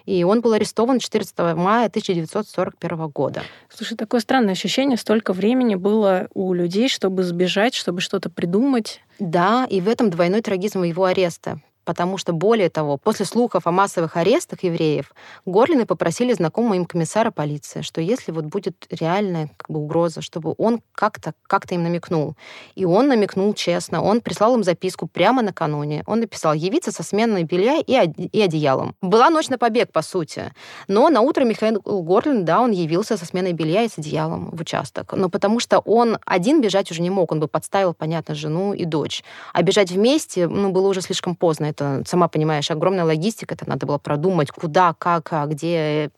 И 0.05 0.23
он 0.23 0.41
был 0.41 0.53
арестован 0.53 0.99
14 0.99 1.55
мая 1.55 1.87
1941 1.87 3.07
года. 3.09 3.43
Слушай, 3.69 3.97
такое 3.97 4.19
странное 4.21 4.53
ощущение, 4.53 4.97
столько 4.97 5.33
времени 5.33 5.75
было 5.75 6.27
у 6.33 6.53
людей, 6.53 6.89
чтобы 6.89 7.23
сбежать, 7.23 7.75
чтобы 7.75 8.01
что-то 8.01 8.29
придумать. 8.29 9.01
Да, 9.19 9.67
и 9.69 9.81
в 9.81 9.87
этом 9.87 10.09
двойной 10.09 10.41
трагизм 10.41 10.83
его 10.83 11.05
ареста 11.05 11.61
потому 11.83 12.17
что, 12.17 12.33
более 12.33 12.69
того, 12.69 12.97
после 12.97 13.25
слухов 13.25 13.67
о 13.67 13.71
массовых 13.71 14.17
арестах 14.17 14.63
евреев, 14.63 15.13
Горлины 15.45 15.85
попросили 15.85 16.33
знакомого 16.33 16.75
им 16.75 16.85
комиссара 16.85 17.31
полиции, 17.31 17.81
что 17.81 18.01
если 18.01 18.31
вот 18.31 18.45
будет 18.45 18.87
реальная 18.89 19.49
как 19.57 19.69
бы, 19.69 19.79
угроза, 19.79 20.21
чтобы 20.21 20.55
он 20.57 20.81
как-то 20.93 21.33
как 21.47 21.71
им 21.71 21.83
намекнул. 21.83 22.35
И 22.75 22.85
он 22.85 23.07
намекнул 23.07 23.53
честно, 23.53 24.01
он 24.03 24.21
прислал 24.21 24.55
им 24.55 24.63
записку 24.63 25.07
прямо 25.07 25.41
накануне. 25.41 26.03
Он 26.07 26.19
написал 26.19 26.53
«явиться 26.53 26.91
со 26.91 27.03
сменной 27.03 27.43
белья 27.43 27.79
и, 27.79 27.93
и 27.93 28.41
одеялом». 28.41 28.95
Была 29.01 29.29
ночь 29.29 29.49
на 29.49 29.57
побег, 29.57 29.91
по 29.91 30.01
сути. 30.01 30.51
Но 30.87 31.09
на 31.09 31.21
утро 31.21 31.43
Михаил 31.43 31.81
Горлин, 31.81 32.45
да, 32.45 32.61
он 32.61 32.71
явился 32.71 33.17
со 33.17 33.25
сменой 33.25 33.53
белья 33.53 33.83
и 33.83 33.89
с 33.89 33.97
одеялом 33.97 34.51
в 34.51 34.61
участок. 34.61 35.13
Но 35.13 35.29
потому 35.29 35.59
что 35.59 35.79
он 35.79 36.17
один 36.25 36.61
бежать 36.61 36.91
уже 36.91 37.01
не 37.01 37.09
мог, 37.09 37.31
он 37.31 37.39
бы 37.39 37.47
подставил, 37.47 37.93
понятно, 37.93 38.35
жену 38.35 38.73
и 38.73 38.85
дочь. 38.85 39.23
А 39.53 39.61
бежать 39.61 39.91
вместе, 39.91 40.47
ну, 40.47 40.71
было 40.71 40.87
уже 40.87 41.01
слишком 41.01 41.35
поздно 41.35 41.70
это, 41.71 42.03
сама 42.05 42.27
понимаешь, 42.27 42.69
огромная 42.71 43.05
логистика, 43.05 43.55
это 43.55 43.67
надо 43.67 43.85
было 43.85 43.97
продумать, 43.97 44.51
куда, 44.51 44.93
как, 44.97 45.33
а 45.33 45.45
где 45.47 46.11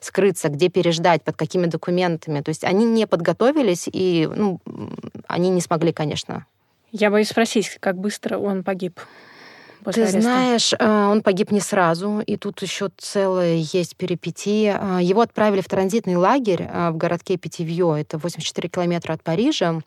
скрыться, 0.00 0.48
где 0.48 0.68
переждать, 0.68 1.22
под 1.22 1.36
какими 1.36 1.66
документами. 1.66 2.40
То 2.40 2.48
есть 2.48 2.64
они 2.64 2.84
не 2.84 3.06
подготовились, 3.06 3.88
и 3.92 4.28
ну, 4.34 4.60
они 5.28 5.50
не 5.50 5.60
смогли, 5.60 5.92
конечно. 5.92 6.46
Я 6.92 7.10
боюсь 7.10 7.28
спросить, 7.28 7.76
как 7.80 7.98
быстро 7.98 8.38
он 8.38 8.62
погиб? 8.62 9.00
Ты 9.92 10.02
ареста? 10.02 10.20
знаешь, 10.20 10.72
э, 10.72 11.06
он 11.06 11.22
погиб 11.22 11.50
не 11.50 11.60
сразу, 11.60 12.20
и 12.20 12.36
тут 12.36 12.62
еще 12.62 12.88
целое 12.96 13.56
есть 13.56 13.96
перипетии. 13.96 14.74
Э, 14.74 15.02
его 15.02 15.20
отправили 15.20 15.60
в 15.60 15.68
транзитный 15.68 16.16
лагерь 16.16 16.62
э, 16.62 16.90
в 16.90 16.96
городке 16.96 17.36
Петивье, 17.36 17.96
это 18.00 18.16
84 18.16 18.68
километра 18.68 19.12
от 19.12 19.22
Парижа. 19.22 19.80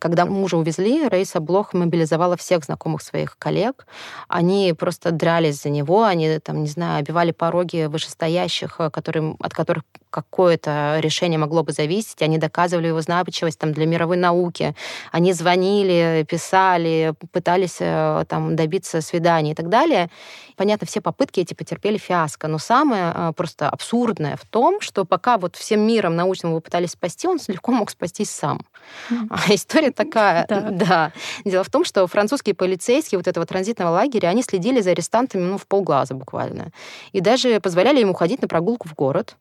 Когда 0.00 0.26
мужа 0.26 0.56
увезли, 0.56 1.08
Рейса 1.08 1.40
Блох 1.40 1.74
мобилизовала 1.74 2.36
всех 2.36 2.64
знакомых 2.64 3.02
своих 3.02 3.38
коллег. 3.38 3.86
Они 4.28 4.74
просто 4.78 5.10
дрались 5.10 5.62
за 5.62 5.70
него, 5.70 6.04
они, 6.04 6.38
там, 6.38 6.62
не 6.62 6.68
знаю, 6.68 7.00
обивали 7.00 7.32
пороги 7.32 7.86
вышестоящих, 7.86 8.76
э, 8.78 8.90
которым, 8.90 9.36
от 9.40 9.52
которых 9.52 9.84
какое-то 10.10 10.98
решение 11.00 11.38
могло 11.38 11.62
бы 11.62 11.72
зависеть. 11.72 12.22
Они 12.22 12.38
доказывали 12.38 12.88
его 12.88 13.00
значимость 13.00 13.58
там, 13.58 13.72
для 13.72 13.86
мировой 13.86 14.16
науки. 14.16 14.74
Они 15.12 15.32
звонили, 15.32 16.26
писали, 16.28 17.14
пытались 17.32 17.76
э, 17.80 18.24
там, 18.28 18.56
добиться 18.56 19.00
свиданий 19.00 19.52
и 19.52 19.54
так 19.54 19.68
далее. 19.68 20.10
Понятно, 20.56 20.86
все 20.86 21.00
попытки 21.00 21.40
эти 21.40 21.54
потерпели 21.54 21.98
фиаско. 21.98 22.48
Но 22.48 22.58
самое 22.58 23.12
э, 23.14 23.32
просто 23.36 23.68
абсурдное 23.68 24.36
в 24.36 24.46
том, 24.46 24.80
что 24.80 25.04
пока 25.04 25.38
вот 25.38 25.56
всем 25.56 25.80
миром 25.80 26.16
научным 26.16 26.52
его 26.52 26.60
пытались 26.60 26.92
спасти, 26.92 27.28
он 27.28 27.38
легко 27.48 27.72
мог 27.72 27.90
спастись 27.90 28.30
сам. 28.30 28.62
Mm. 29.10 29.26
История 29.68 29.90
такая, 29.90 30.46
да. 30.48 30.60
да. 30.70 31.12
Дело 31.44 31.62
в 31.62 31.68
том, 31.68 31.84
что 31.84 32.06
французские 32.06 32.54
полицейские 32.54 33.18
вот 33.18 33.28
этого 33.28 33.44
транзитного 33.44 33.90
лагеря, 33.90 34.28
они 34.28 34.42
следили 34.42 34.80
за 34.80 34.92
арестантами 34.92 35.42
ну, 35.42 35.58
в 35.58 35.66
полглаза 35.66 36.14
буквально. 36.14 36.72
И 37.12 37.20
даже 37.20 37.60
позволяли 37.60 38.00
им 38.00 38.08
уходить 38.08 38.40
на 38.40 38.48
прогулку 38.48 38.88
в 38.88 38.94
город. 38.94 39.36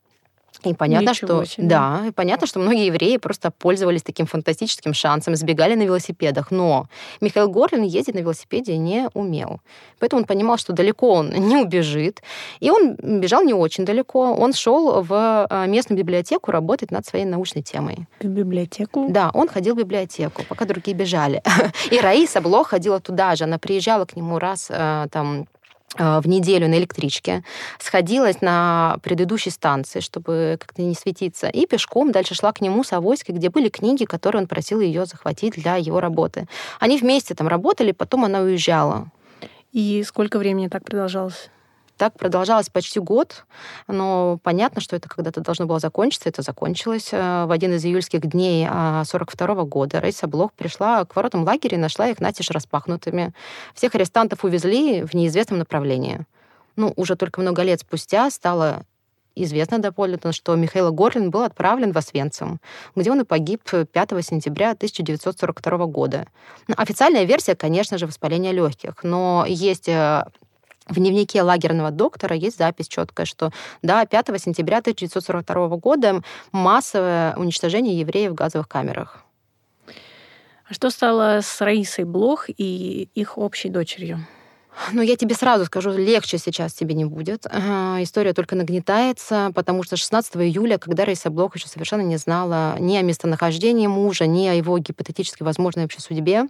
И 0.70 0.74
понятно, 0.74 1.10
Ничего 1.10 1.44
что 1.44 1.46
себе. 1.46 1.68
да, 1.68 2.04
и 2.08 2.12
понятно, 2.12 2.48
что 2.48 2.60
многие 2.60 2.86
евреи 2.88 3.18
просто 3.18 3.52
пользовались 3.52 4.04
таким 4.04 4.26
фантастическим 4.26 4.94
шансом, 4.94 5.36
сбегали 5.36 5.76
на 5.76 5.84
велосипедах. 5.84 6.52
Но 6.52 6.88
Михаил 7.22 7.50
Горлин 7.50 7.84
ездить 7.84 8.16
на 8.16 8.20
велосипеде 8.20 8.78
не 8.78 9.10
умел. 9.14 9.62
Поэтому 10.00 10.22
он 10.22 10.26
понимал, 10.26 10.58
что 10.58 10.74
далеко 10.74 11.14
он 11.14 11.30
не 11.50 11.58
убежит. 11.58 12.22
И 12.60 12.70
он 12.70 12.96
бежал 12.96 13.44
не 13.44 13.54
очень 13.54 13.86
далеко. 13.86 14.34
Он 14.34 14.54
шел 14.54 15.02
в 15.02 15.48
э, 15.50 15.68
местную 15.68 15.98
библиотеку 15.98 16.52
работать 16.52 16.92
над 16.92 17.06
своей 17.06 17.26
научной 17.26 17.62
темой. 17.62 18.08
В 18.20 18.28
библиотеку? 18.28 19.08
Да, 19.10 19.32
он 19.34 19.48
ходил 19.48 19.76
в 19.76 19.78
библиотеку, 19.78 20.44
пока 20.50 20.66
другие 20.66 20.96
бежали. 20.96 21.42
И 21.92 22.00
Раиса 22.00 22.42
Блох 22.42 22.70
ходила 22.70 23.00
туда 23.00 23.36
же. 23.36 23.46
Она 23.46 23.58
приезжала 23.58 24.06
к 24.06 24.16
нему 24.16 24.40
раз 24.40 24.68
э, 24.70 25.08
там 25.12 25.48
в 25.96 26.28
неделю 26.28 26.68
на 26.68 26.78
электричке, 26.78 27.44
сходилась 27.80 28.42
на 28.42 28.98
предыдущей 29.04 29.50
станции, 29.50 30.00
чтобы 30.00 30.58
как-то 30.60 30.82
не 30.82 30.94
светиться, 30.94 31.48
и 31.48 31.66
пешком 31.66 32.12
дальше 32.12 32.36
шла 32.36 32.52
к 32.52 32.62
нему 32.62 32.84
с 32.84 32.94
авоськой, 32.94 33.36
где 33.36 33.50
были 33.50 33.70
книги, 33.70 34.06
которые 34.06 34.42
он 34.42 34.48
просил 34.48 34.80
ее 34.80 35.06
захватить 35.06 35.54
для 35.54 35.78
его 35.78 36.00
работы. 36.00 36.48
Они 36.80 36.98
вместе 36.98 37.36
там 37.36 37.48
работали, 37.48 37.94
потом 37.94 38.26
она 38.26 38.42
уезжала. 38.42 39.10
И 39.72 40.04
сколько 40.06 40.40
времени 40.40 40.68
так 40.68 40.84
продолжалось? 40.84 41.50
Так 41.98 42.14
продолжалось 42.14 42.70
почти 42.70 43.00
год, 43.00 43.46
но 43.88 44.40
понятно, 44.44 44.82
что 44.82 44.96
это 44.96 45.10
когда-то 45.10 45.42
должно 45.42 45.66
было 45.66 45.80
закончиться. 45.80 46.30
Это 46.30 46.44
закончилось 46.44 47.10
э, 47.12 47.46
в 47.46 47.52
один 47.52 47.74
из 47.74 47.84
июльских 47.86 48.22
дней 48.22 48.68
42 48.68 49.48
а, 49.48 49.56
года. 49.66 50.00
Рейса 50.00 50.28
Блох 50.28 50.54
пришла 50.54 51.04
к 51.06 51.16
воротам 51.16 51.44
лагеря 51.44 51.78
и 51.78 51.82
нашла 51.82 52.08
их 52.08 52.20
натишь 52.20 52.52
распахнутыми. 52.52 53.34
Всех 53.74 53.96
арестантов 53.96 54.44
увезли 54.44 55.04
в 55.04 55.16
неизвестном 55.16 55.58
направлении. 55.58 56.26
Ну, 56.76 56.94
уже 56.96 57.16
только 57.16 57.42
много 57.42 57.64
лет 57.64 57.80
спустя 57.80 58.30
стало 58.30 58.84
известно 59.44 59.80
доподлинно, 59.80 60.34
что 60.34 60.56
Михаил 60.56 60.92
Горлин 60.92 61.32
был 61.32 61.44
отправлен 61.44 61.92
в 61.92 61.98
Освенцим, 61.98 62.60
где 62.96 63.12
он 63.12 63.22
и 63.22 63.24
погиб 63.24 63.62
5 63.64 64.10
сентября 64.24 64.72
1942 64.72 65.86
года. 65.88 66.28
Ну, 66.68 66.76
официальная 66.78 67.24
версия, 67.24 67.56
конечно 67.56 67.98
же, 67.98 68.06
воспаление 68.08 68.54
легких, 68.54 69.04
но 69.04 69.46
есть 69.48 69.88
э, 69.88 70.26
в 70.88 70.96
дневнике 70.96 71.42
лагерного 71.42 71.92
доктора 71.92 72.36
есть 72.36 72.58
запись 72.58 72.88
четкая, 72.88 73.26
что 73.26 73.52
да, 73.82 74.06
5 74.06 74.42
сентября 74.42 74.78
1942 74.80 75.68
года 75.78 76.22
массовое 76.52 77.36
уничтожение 77.36 78.00
евреев 78.00 78.32
в 78.32 78.36
газовых 78.36 78.68
камерах. 78.68 79.24
А 80.70 80.74
что 80.74 80.90
стало 80.90 81.40
с 81.42 81.62
Раисой 81.62 82.04
Блох 82.04 82.50
и 82.50 83.10
их 83.16 83.38
общей 83.38 83.70
дочерью? 83.70 84.26
Ну, 84.92 85.02
я 85.02 85.16
тебе 85.16 85.34
сразу 85.34 85.66
скажу, 85.66 85.92
легче 85.92 86.38
сейчас 86.38 86.74
тебе 86.74 86.94
не 86.94 87.06
будет. 87.06 87.46
История 87.46 88.34
только 88.34 88.56
нагнетается, 88.56 89.52
потому 89.56 89.82
что 89.82 89.98
16 89.98 90.36
июля, 90.36 90.78
когда 90.78 91.04
Раиса 91.06 91.30
Блох 91.32 91.56
еще 91.56 91.68
совершенно 91.68 92.02
не 92.02 92.18
знала 92.18 92.76
ни 92.80 92.96
о 92.96 93.02
местонахождении 93.02 93.88
мужа, 93.88 94.28
ни 94.28 94.46
о 94.46 94.54
его 94.54 94.78
гипотетически 94.78 95.42
возможной 95.42 95.86
вообще 95.86 96.00
судьбе, 96.00 96.48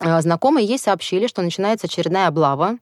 знакомые 0.00 0.66
ей 0.66 0.78
сообщили, 0.78 1.26
что 1.26 1.42
начинается 1.42 1.86
очередная 1.86 2.28
облава. 2.28 2.78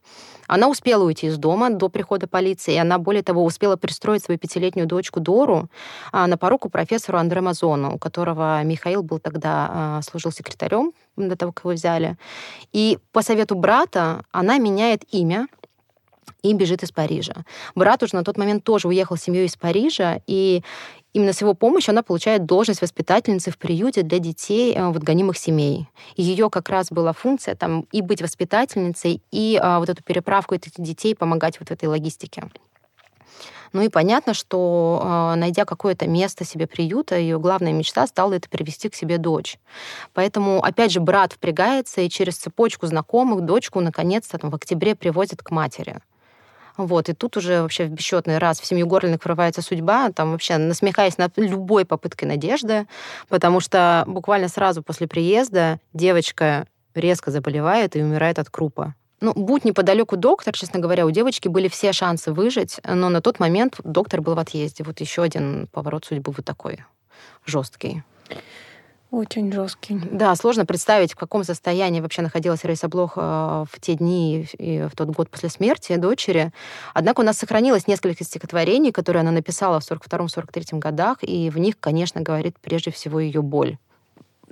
Она 0.46 0.68
успела 0.68 1.04
уйти 1.04 1.26
из 1.26 1.38
дома 1.38 1.70
до 1.70 1.88
прихода 1.88 2.26
полиции, 2.28 2.74
и 2.74 2.78
она, 2.78 2.98
более 2.98 3.22
того, 3.22 3.44
успела 3.44 3.76
пристроить 3.76 4.24
свою 4.24 4.38
пятилетнюю 4.38 4.86
дочку 4.86 5.20
Дору 5.20 5.68
а, 6.12 6.26
на 6.26 6.36
поруку 6.36 6.68
профессору 6.68 7.18
Андре 7.18 7.40
Мазону, 7.40 7.94
у 7.94 7.98
которого 7.98 8.62
Михаил 8.62 9.02
был 9.02 9.18
тогда, 9.18 9.68
а, 9.70 10.02
служил 10.02 10.30
секретарем 10.30 10.92
до 11.16 11.36
того, 11.36 11.52
как 11.52 11.64
его 11.64 11.74
взяли. 11.74 12.16
И 12.72 12.98
по 13.12 13.22
совету 13.22 13.56
брата 13.56 14.22
она 14.30 14.58
меняет 14.58 15.02
имя 15.12 15.48
и 16.42 16.52
бежит 16.52 16.82
из 16.82 16.92
Парижа. 16.92 17.34
Брат 17.74 18.02
уже 18.02 18.14
на 18.14 18.22
тот 18.22 18.36
момент 18.36 18.62
тоже 18.62 18.88
уехал 18.88 19.16
с 19.16 19.22
семьей 19.22 19.46
из 19.46 19.56
Парижа, 19.56 20.20
и 20.26 20.62
именно 21.16 21.32
с 21.32 21.40
его 21.40 21.54
помощью 21.54 21.92
она 21.92 22.02
получает 22.02 22.44
должность 22.44 22.82
воспитательницы 22.82 23.50
в 23.50 23.56
приюте 23.56 24.02
для 24.02 24.18
детей 24.18 24.74
э, 24.74 24.86
вот 24.88 25.02
гонимых 25.02 25.38
семей. 25.38 25.88
И 26.14 26.22
ее 26.22 26.50
как 26.50 26.68
раз 26.68 26.90
была 26.90 27.14
функция 27.14 27.54
там 27.54 27.86
и 27.90 28.02
быть 28.02 28.20
воспитательницей, 28.20 29.22
и 29.30 29.58
а, 29.60 29.78
вот 29.78 29.88
эту 29.88 30.02
переправку 30.02 30.54
этих 30.54 30.72
детей 30.76 31.14
помогать 31.14 31.58
вот 31.58 31.70
в 31.70 31.72
этой 31.72 31.86
логистике. 31.86 32.44
Ну 33.72 33.80
и 33.80 33.88
понятно, 33.88 34.34
что 34.34 35.00
а, 35.02 35.36
найдя 35.36 35.64
какое-то 35.64 36.06
место 36.06 36.44
себе 36.44 36.66
приюта, 36.66 37.16
ее 37.16 37.38
главная 37.38 37.72
мечта 37.72 38.06
стала 38.06 38.34
это 38.34 38.50
привести 38.50 38.90
к 38.90 38.94
себе 38.94 39.16
дочь. 39.16 39.58
Поэтому, 40.12 40.62
опять 40.62 40.92
же, 40.92 41.00
брат 41.00 41.32
впрягается 41.32 42.02
и 42.02 42.10
через 42.10 42.36
цепочку 42.36 42.86
знакомых 42.86 43.40
дочку 43.40 43.80
наконец-то 43.80 44.36
там, 44.36 44.50
в 44.50 44.54
октябре 44.54 44.94
привозит 44.94 45.42
к 45.42 45.50
матери. 45.50 46.00
Вот, 46.76 47.08
и 47.08 47.14
тут 47.14 47.36
уже 47.36 47.62
вообще 47.62 47.86
в 47.86 47.90
бесчетный 47.90 48.38
раз 48.38 48.60
в 48.60 48.66
семью 48.66 48.86
Горлиных 48.86 49.24
врывается 49.24 49.62
судьба, 49.62 50.10
там 50.12 50.32
вообще 50.32 50.58
насмехаясь 50.58 51.18
над 51.18 51.36
любой 51.38 51.84
попыткой 51.84 52.28
надежды, 52.28 52.86
потому 53.28 53.60
что 53.60 54.04
буквально 54.06 54.48
сразу 54.48 54.82
после 54.82 55.06
приезда 55.06 55.80
девочка 55.94 56.66
резко 56.94 57.30
заболевает 57.30 57.96
и 57.96 58.02
умирает 58.02 58.38
от 58.38 58.50
крупа. 58.50 58.94
Ну, 59.20 59.32
будь 59.34 59.64
неподалеку 59.64 60.16
доктор, 60.16 60.54
честно 60.54 60.78
говоря, 60.78 61.06
у 61.06 61.10
девочки 61.10 61.48
были 61.48 61.68
все 61.68 61.92
шансы 61.92 62.32
выжить, 62.32 62.80
но 62.84 63.08
на 63.08 63.22
тот 63.22 63.40
момент 63.40 63.76
доктор 63.82 64.20
был 64.20 64.34
в 64.34 64.38
отъезде. 64.38 64.84
Вот 64.84 65.00
еще 65.00 65.22
один 65.22 65.68
поворот 65.68 66.04
судьбы 66.04 66.32
вот 66.36 66.44
такой 66.44 66.84
жесткий. 67.46 68.02
Очень 69.16 69.50
жесткий. 69.50 69.98
Да, 70.12 70.36
сложно 70.36 70.66
представить, 70.66 71.14
в 71.14 71.16
каком 71.16 71.42
состоянии 71.42 72.02
вообще 72.02 72.20
находилась 72.20 72.66
Раиса 72.66 72.86
Блох 72.86 73.14
э, 73.16 73.20
в 73.20 73.80
те 73.80 73.94
дни 73.94 74.46
и 74.58 74.82
в 74.82 74.94
тот 74.94 75.08
год 75.08 75.30
после 75.30 75.48
смерти 75.48 75.96
дочери. 75.96 76.52
Однако 76.92 77.20
у 77.20 77.22
нас 77.22 77.38
сохранилось 77.38 77.86
несколько 77.86 78.24
стихотворений, 78.24 78.92
которые 78.92 79.22
она 79.22 79.30
написала 79.30 79.80
в 79.80 79.90
42-43 79.90 80.78
годах, 80.78 81.16
и 81.22 81.48
в 81.48 81.56
них, 81.56 81.80
конечно, 81.80 82.20
говорит 82.20 82.56
прежде 82.60 82.90
всего 82.90 83.18
ее 83.18 83.40
боль. 83.40 83.78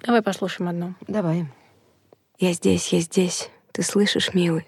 Давай 0.03 0.23
послушаем 0.23 0.71
одно. 0.71 0.95
Давай. 1.09 1.47
Я 2.39 2.55
здесь, 2.55 2.91
я 2.91 3.01
здесь. 3.01 3.51
Ты 3.73 3.83
слышишь, 3.83 4.33
милый? 4.33 4.67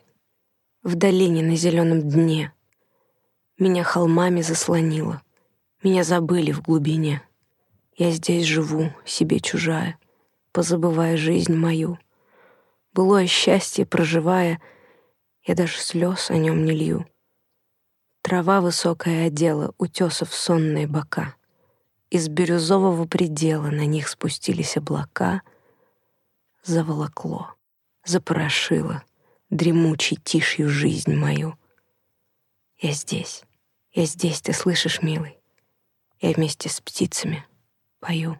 В 0.82 0.94
долине 0.94 1.42
на 1.42 1.56
зеленом 1.56 2.02
дне. 2.02 2.52
Меня 3.58 3.82
холмами 3.82 4.42
заслонило. 4.42 5.22
Меня 5.82 6.04
забыли 6.04 6.52
в 6.52 6.60
глубине. 6.60 7.22
Я 7.96 8.10
здесь 8.10 8.44
живу, 8.44 8.92
себе 9.06 9.40
чужая, 9.40 9.98
позабывая 10.52 11.16
жизнь 11.16 11.54
мою. 11.54 11.98
Былое 12.92 13.26
счастье 13.26 13.86
проживая, 13.86 14.60
я 15.44 15.54
даже 15.54 15.78
слез 15.78 16.30
о 16.30 16.36
нем 16.36 16.66
не 16.66 16.72
лью. 16.72 17.06
Трава 18.20 18.60
высокая 18.60 19.28
одела, 19.28 19.72
утесов 19.78 20.34
сонные 20.34 20.86
бока. 20.86 21.36
Из 22.10 22.28
бирюзового 22.28 23.06
предела 23.06 23.68
на 23.68 23.86
них 23.86 24.08
спустились 24.08 24.76
облака. 24.76 25.40
Заволокло, 26.64 27.54
запорошило 28.04 29.04
дремучей 29.48 30.18
тишью 30.22 30.68
жизнь 30.68 31.14
мою. 31.14 31.56
Я 32.78 32.92
здесь, 32.92 33.44
я 33.92 34.04
здесь, 34.04 34.42
ты 34.42 34.52
слышишь, 34.52 35.00
милый? 35.00 35.38
Я 36.20 36.32
вместе 36.32 36.68
с 36.68 36.80
птицами 36.82 37.46
пою. 38.00 38.38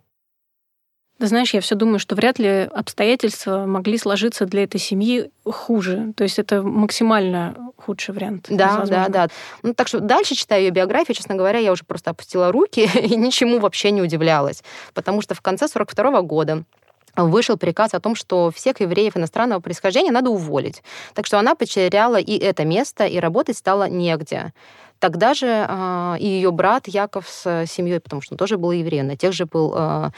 Да 1.19 1.29
знаешь, 1.29 1.55
я 1.55 1.63
все 1.63 1.75
думаю, 1.75 1.99
что 1.99 2.15
вряд 2.15 2.39
ли 2.39 2.69
обстоятельства 2.71 3.65
могли 3.65 3.97
сложиться 3.97 4.45
для 4.45 4.65
этой 4.65 4.79
семьи 4.79 5.31
хуже. 5.45 6.13
То 6.15 6.25
есть 6.25 6.39
это 6.39 6.63
максимально 6.63 7.73
худший 7.77 8.15
вариант. 8.15 8.47
Да, 8.51 8.85
да, 8.85 9.09
да. 9.09 9.29
Ну, 9.63 9.73
так 9.73 9.89
что 9.89 10.01
дальше 10.01 10.35
читаю 10.35 10.65
ее 10.65 10.71
биографию, 10.71 11.15
честно 11.15 11.35
говоря, 11.35 11.59
я 11.59 11.73
уже 11.73 11.85
просто 11.85 12.11
опустила 12.11 12.53
руки 12.53 12.91
и 13.03 13.17
ничему 13.17 13.61
вообще 13.61 13.93
не 13.93 14.03
удивлялась. 14.03 14.63
Потому 14.93 15.23
что 15.23 15.35
в 15.35 15.41
конце 15.41 15.69
42 15.69 16.21
года 16.21 16.65
вышел 17.17 17.57
приказ 17.57 17.95
о 17.95 18.01
том, 18.01 18.15
что 18.15 18.51
всех 18.51 18.81
евреев 18.81 19.17
иностранного 19.17 19.61
происхождения 19.61 20.11
надо 20.11 20.29
уволить. 20.29 20.83
Так 21.15 21.25
что 21.25 21.39
она 21.39 21.55
потеряла 21.55 22.17
и 22.17 22.37
это 22.37 22.67
место, 22.67 23.07
и 23.07 23.19
работать 23.19 23.57
стало 23.57 23.89
негде. 23.89 24.53
Тогда 25.07 25.35
же 25.35 25.47
э, 25.47 26.17
и 26.19 26.27
ее 26.27 26.51
брат 26.51 26.89
Яков 26.89 27.29
с 27.29 27.65
семьей, 27.69 28.01
потому 28.01 28.23
что 28.23 28.35
он 28.35 28.39
тоже 28.39 28.59
был 28.59 28.73
евреем, 28.73 29.07
на 29.07 29.17
тех 29.17 29.33
же 29.33 29.47
был 29.47 29.73
э, 29.77 30.11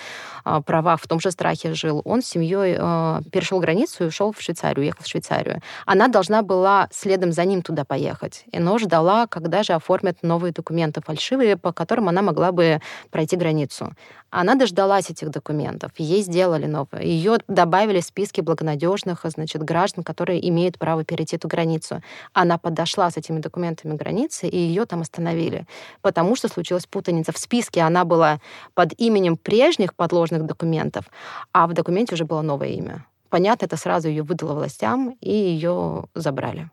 правах, 0.64 1.02
в 1.02 1.06
том 1.06 1.20
же 1.20 1.30
страхе 1.30 1.74
жил, 1.74 2.00
он 2.06 2.22
с 2.22 2.26
семьей 2.26 2.76
э, 2.78 3.20
перешел 3.30 3.60
границу 3.60 4.04
и 4.04 4.06
ушел 4.06 4.32
в 4.32 4.40
Швейцарию, 4.40 4.84
уехал 4.84 5.04
в 5.04 5.06
Швейцарию. 5.06 5.60
Она 5.84 6.08
должна 6.08 6.40
была 6.40 6.88
следом 6.90 7.32
за 7.32 7.44
ним 7.44 7.60
туда 7.60 7.84
поехать, 7.84 8.44
но 8.50 8.78
ждала, 8.78 9.26
когда 9.26 9.62
же 9.62 9.74
оформят 9.74 10.22
новые 10.22 10.54
документы 10.54 11.02
фальшивые, 11.02 11.58
по 11.58 11.70
которым 11.74 12.08
она 12.08 12.22
могла 12.22 12.50
бы 12.50 12.80
пройти 13.10 13.36
границу. 13.36 13.92
Она 14.30 14.54
дождалась 14.54 15.10
этих 15.10 15.30
документов, 15.30 15.92
ей 15.96 16.22
сделали 16.22 16.66
новые. 16.66 17.08
Ее 17.08 17.38
добавили 17.48 18.00
в 18.00 18.04
списки 18.04 18.42
благонадежных 18.42 19.20
значит, 19.24 19.62
граждан, 19.62 20.04
которые 20.04 20.46
имеют 20.48 20.78
право 20.78 21.04
перейти 21.04 21.36
эту 21.36 21.48
границу. 21.48 22.02
Она 22.34 22.58
подошла 22.58 23.10
с 23.10 23.16
этими 23.16 23.40
документами 23.40 23.96
к 23.96 23.98
границе, 23.98 24.46
и 24.48 24.56
ее 24.56 24.84
там 24.84 25.00
остановили, 25.00 25.66
потому 26.02 26.36
что 26.36 26.48
случилась 26.48 26.86
путаница. 26.86 27.32
В 27.32 27.38
списке 27.38 27.80
она 27.80 28.04
была 28.04 28.40
под 28.74 28.92
именем 28.98 29.36
прежних 29.36 29.94
подложных 29.94 30.44
документов, 30.44 31.06
а 31.52 31.66
в 31.66 31.72
документе 31.72 32.14
уже 32.14 32.24
было 32.24 32.42
новое 32.42 32.68
имя. 32.68 33.06
Понятно, 33.30 33.66
это 33.66 33.76
сразу 33.76 34.08
ее 34.08 34.22
выдало 34.22 34.54
властям, 34.54 35.16
и 35.20 35.30
ее 35.30 36.04
забрали. 36.14 36.70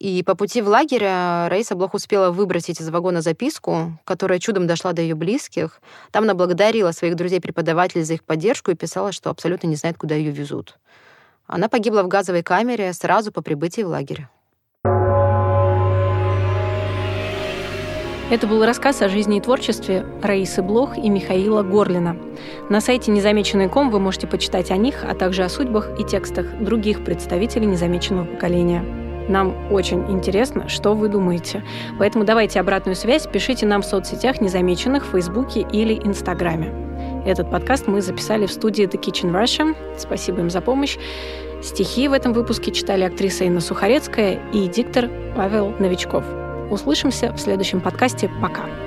И 0.00 0.22
по 0.22 0.34
пути 0.34 0.60
в 0.60 0.68
лагерь 0.68 1.04
э, 1.04 1.48
Раиса 1.48 1.76
Блох 1.76 1.94
успела 1.94 2.30
выбросить 2.30 2.80
из 2.80 2.88
вагона 2.90 3.22
записку, 3.22 3.98
которая 4.04 4.38
чудом 4.38 4.66
дошла 4.66 4.92
до 4.92 5.02
ее 5.02 5.14
близких. 5.14 5.80
Там 6.10 6.24
она 6.24 6.34
благодарила 6.34 6.90
своих 6.90 7.14
друзей-преподавателей 7.14 8.04
за 8.04 8.14
их 8.14 8.24
поддержку 8.24 8.70
и 8.70 8.74
писала, 8.74 9.12
что 9.12 9.30
абсолютно 9.30 9.68
не 9.68 9.76
знает, 9.76 9.96
куда 9.96 10.14
ее 10.14 10.32
везут. 10.32 10.78
Она 11.46 11.68
погибла 11.68 12.02
в 12.02 12.08
газовой 12.08 12.42
камере 12.42 12.92
сразу 12.92 13.30
по 13.30 13.40
прибытии 13.40 13.82
в 13.82 13.88
лагерь. 13.88 14.26
Это 18.30 18.46
был 18.46 18.64
рассказ 18.64 19.02
о 19.02 19.08
жизни 19.10 19.36
и 19.36 19.40
творчестве 19.40 20.04
Раисы 20.22 20.62
Блох 20.62 20.96
и 20.96 21.08
Михаила 21.10 21.62
Горлина. 21.62 22.16
На 22.70 22.80
сайте 22.80 23.10
незамеченный.ком 23.10 23.90
вы 23.90 24.00
можете 24.00 24.26
почитать 24.26 24.70
о 24.70 24.76
них, 24.76 25.04
а 25.06 25.14
также 25.14 25.44
о 25.44 25.48
судьбах 25.50 26.00
и 26.00 26.04
текстах 26.04 26.46
других 26.58 27.04
представителей 27.04 27.66
незамеченного 27.66 28.24
поколения. 28.24 29.03
Нам 29.28 29.72
очень 29.72 30.10
интересно, 30.10 30.68
что 30.68 30.94
вы 30.94 31.08
думаете. 31.08 31.64
Поэтому 31.98 32.24
давайте 32.24 32.60
обратную 32.60 32.96
связь, 32.96 33.26
пишите 33.26 33.66
нам 33.66 33.82
в 33.82 33.86
соцсетях 33.86 34.40
незамеченных, 34.40 35.06
в 35.06 35.10
Фейсбуке 35.10 35.66
или 35.72 35.94
Инстаграме. 35.94 36.72
Этот 37.26 37.50
подкаст 37.50 37.86
мы 37.86 38.02
записали 38.02 38.46
в 38.46 38.52
студии 38.52 38.86
The 38.86 39.00
Kitchen 39.00 39.32
Russia. 39.32 39.74
Спасибо 39.96 40.40
им 40.40 40.50
за 40.50 40.60
помощь. 40.60 40.98
Стихи 41.62 42.08
в 42.08 42.12
этом 42.12 42.34
выпуске 42.34 42.70
читали 42.70 43.04
актриса 43.04 43.44
Инна 43.44 43.60
Сухарецкая 43.60 44.40
и 44.52 44.68
диктор 44.68 45.08
Павел 45.34 45.74
Новичков. 45.78 46.24
Услышимся 46.70 47.32
в 47.32 47.38
следующем 47.38 47.80
подкасте. 47.80 48.30
Пока. 48.42 48.83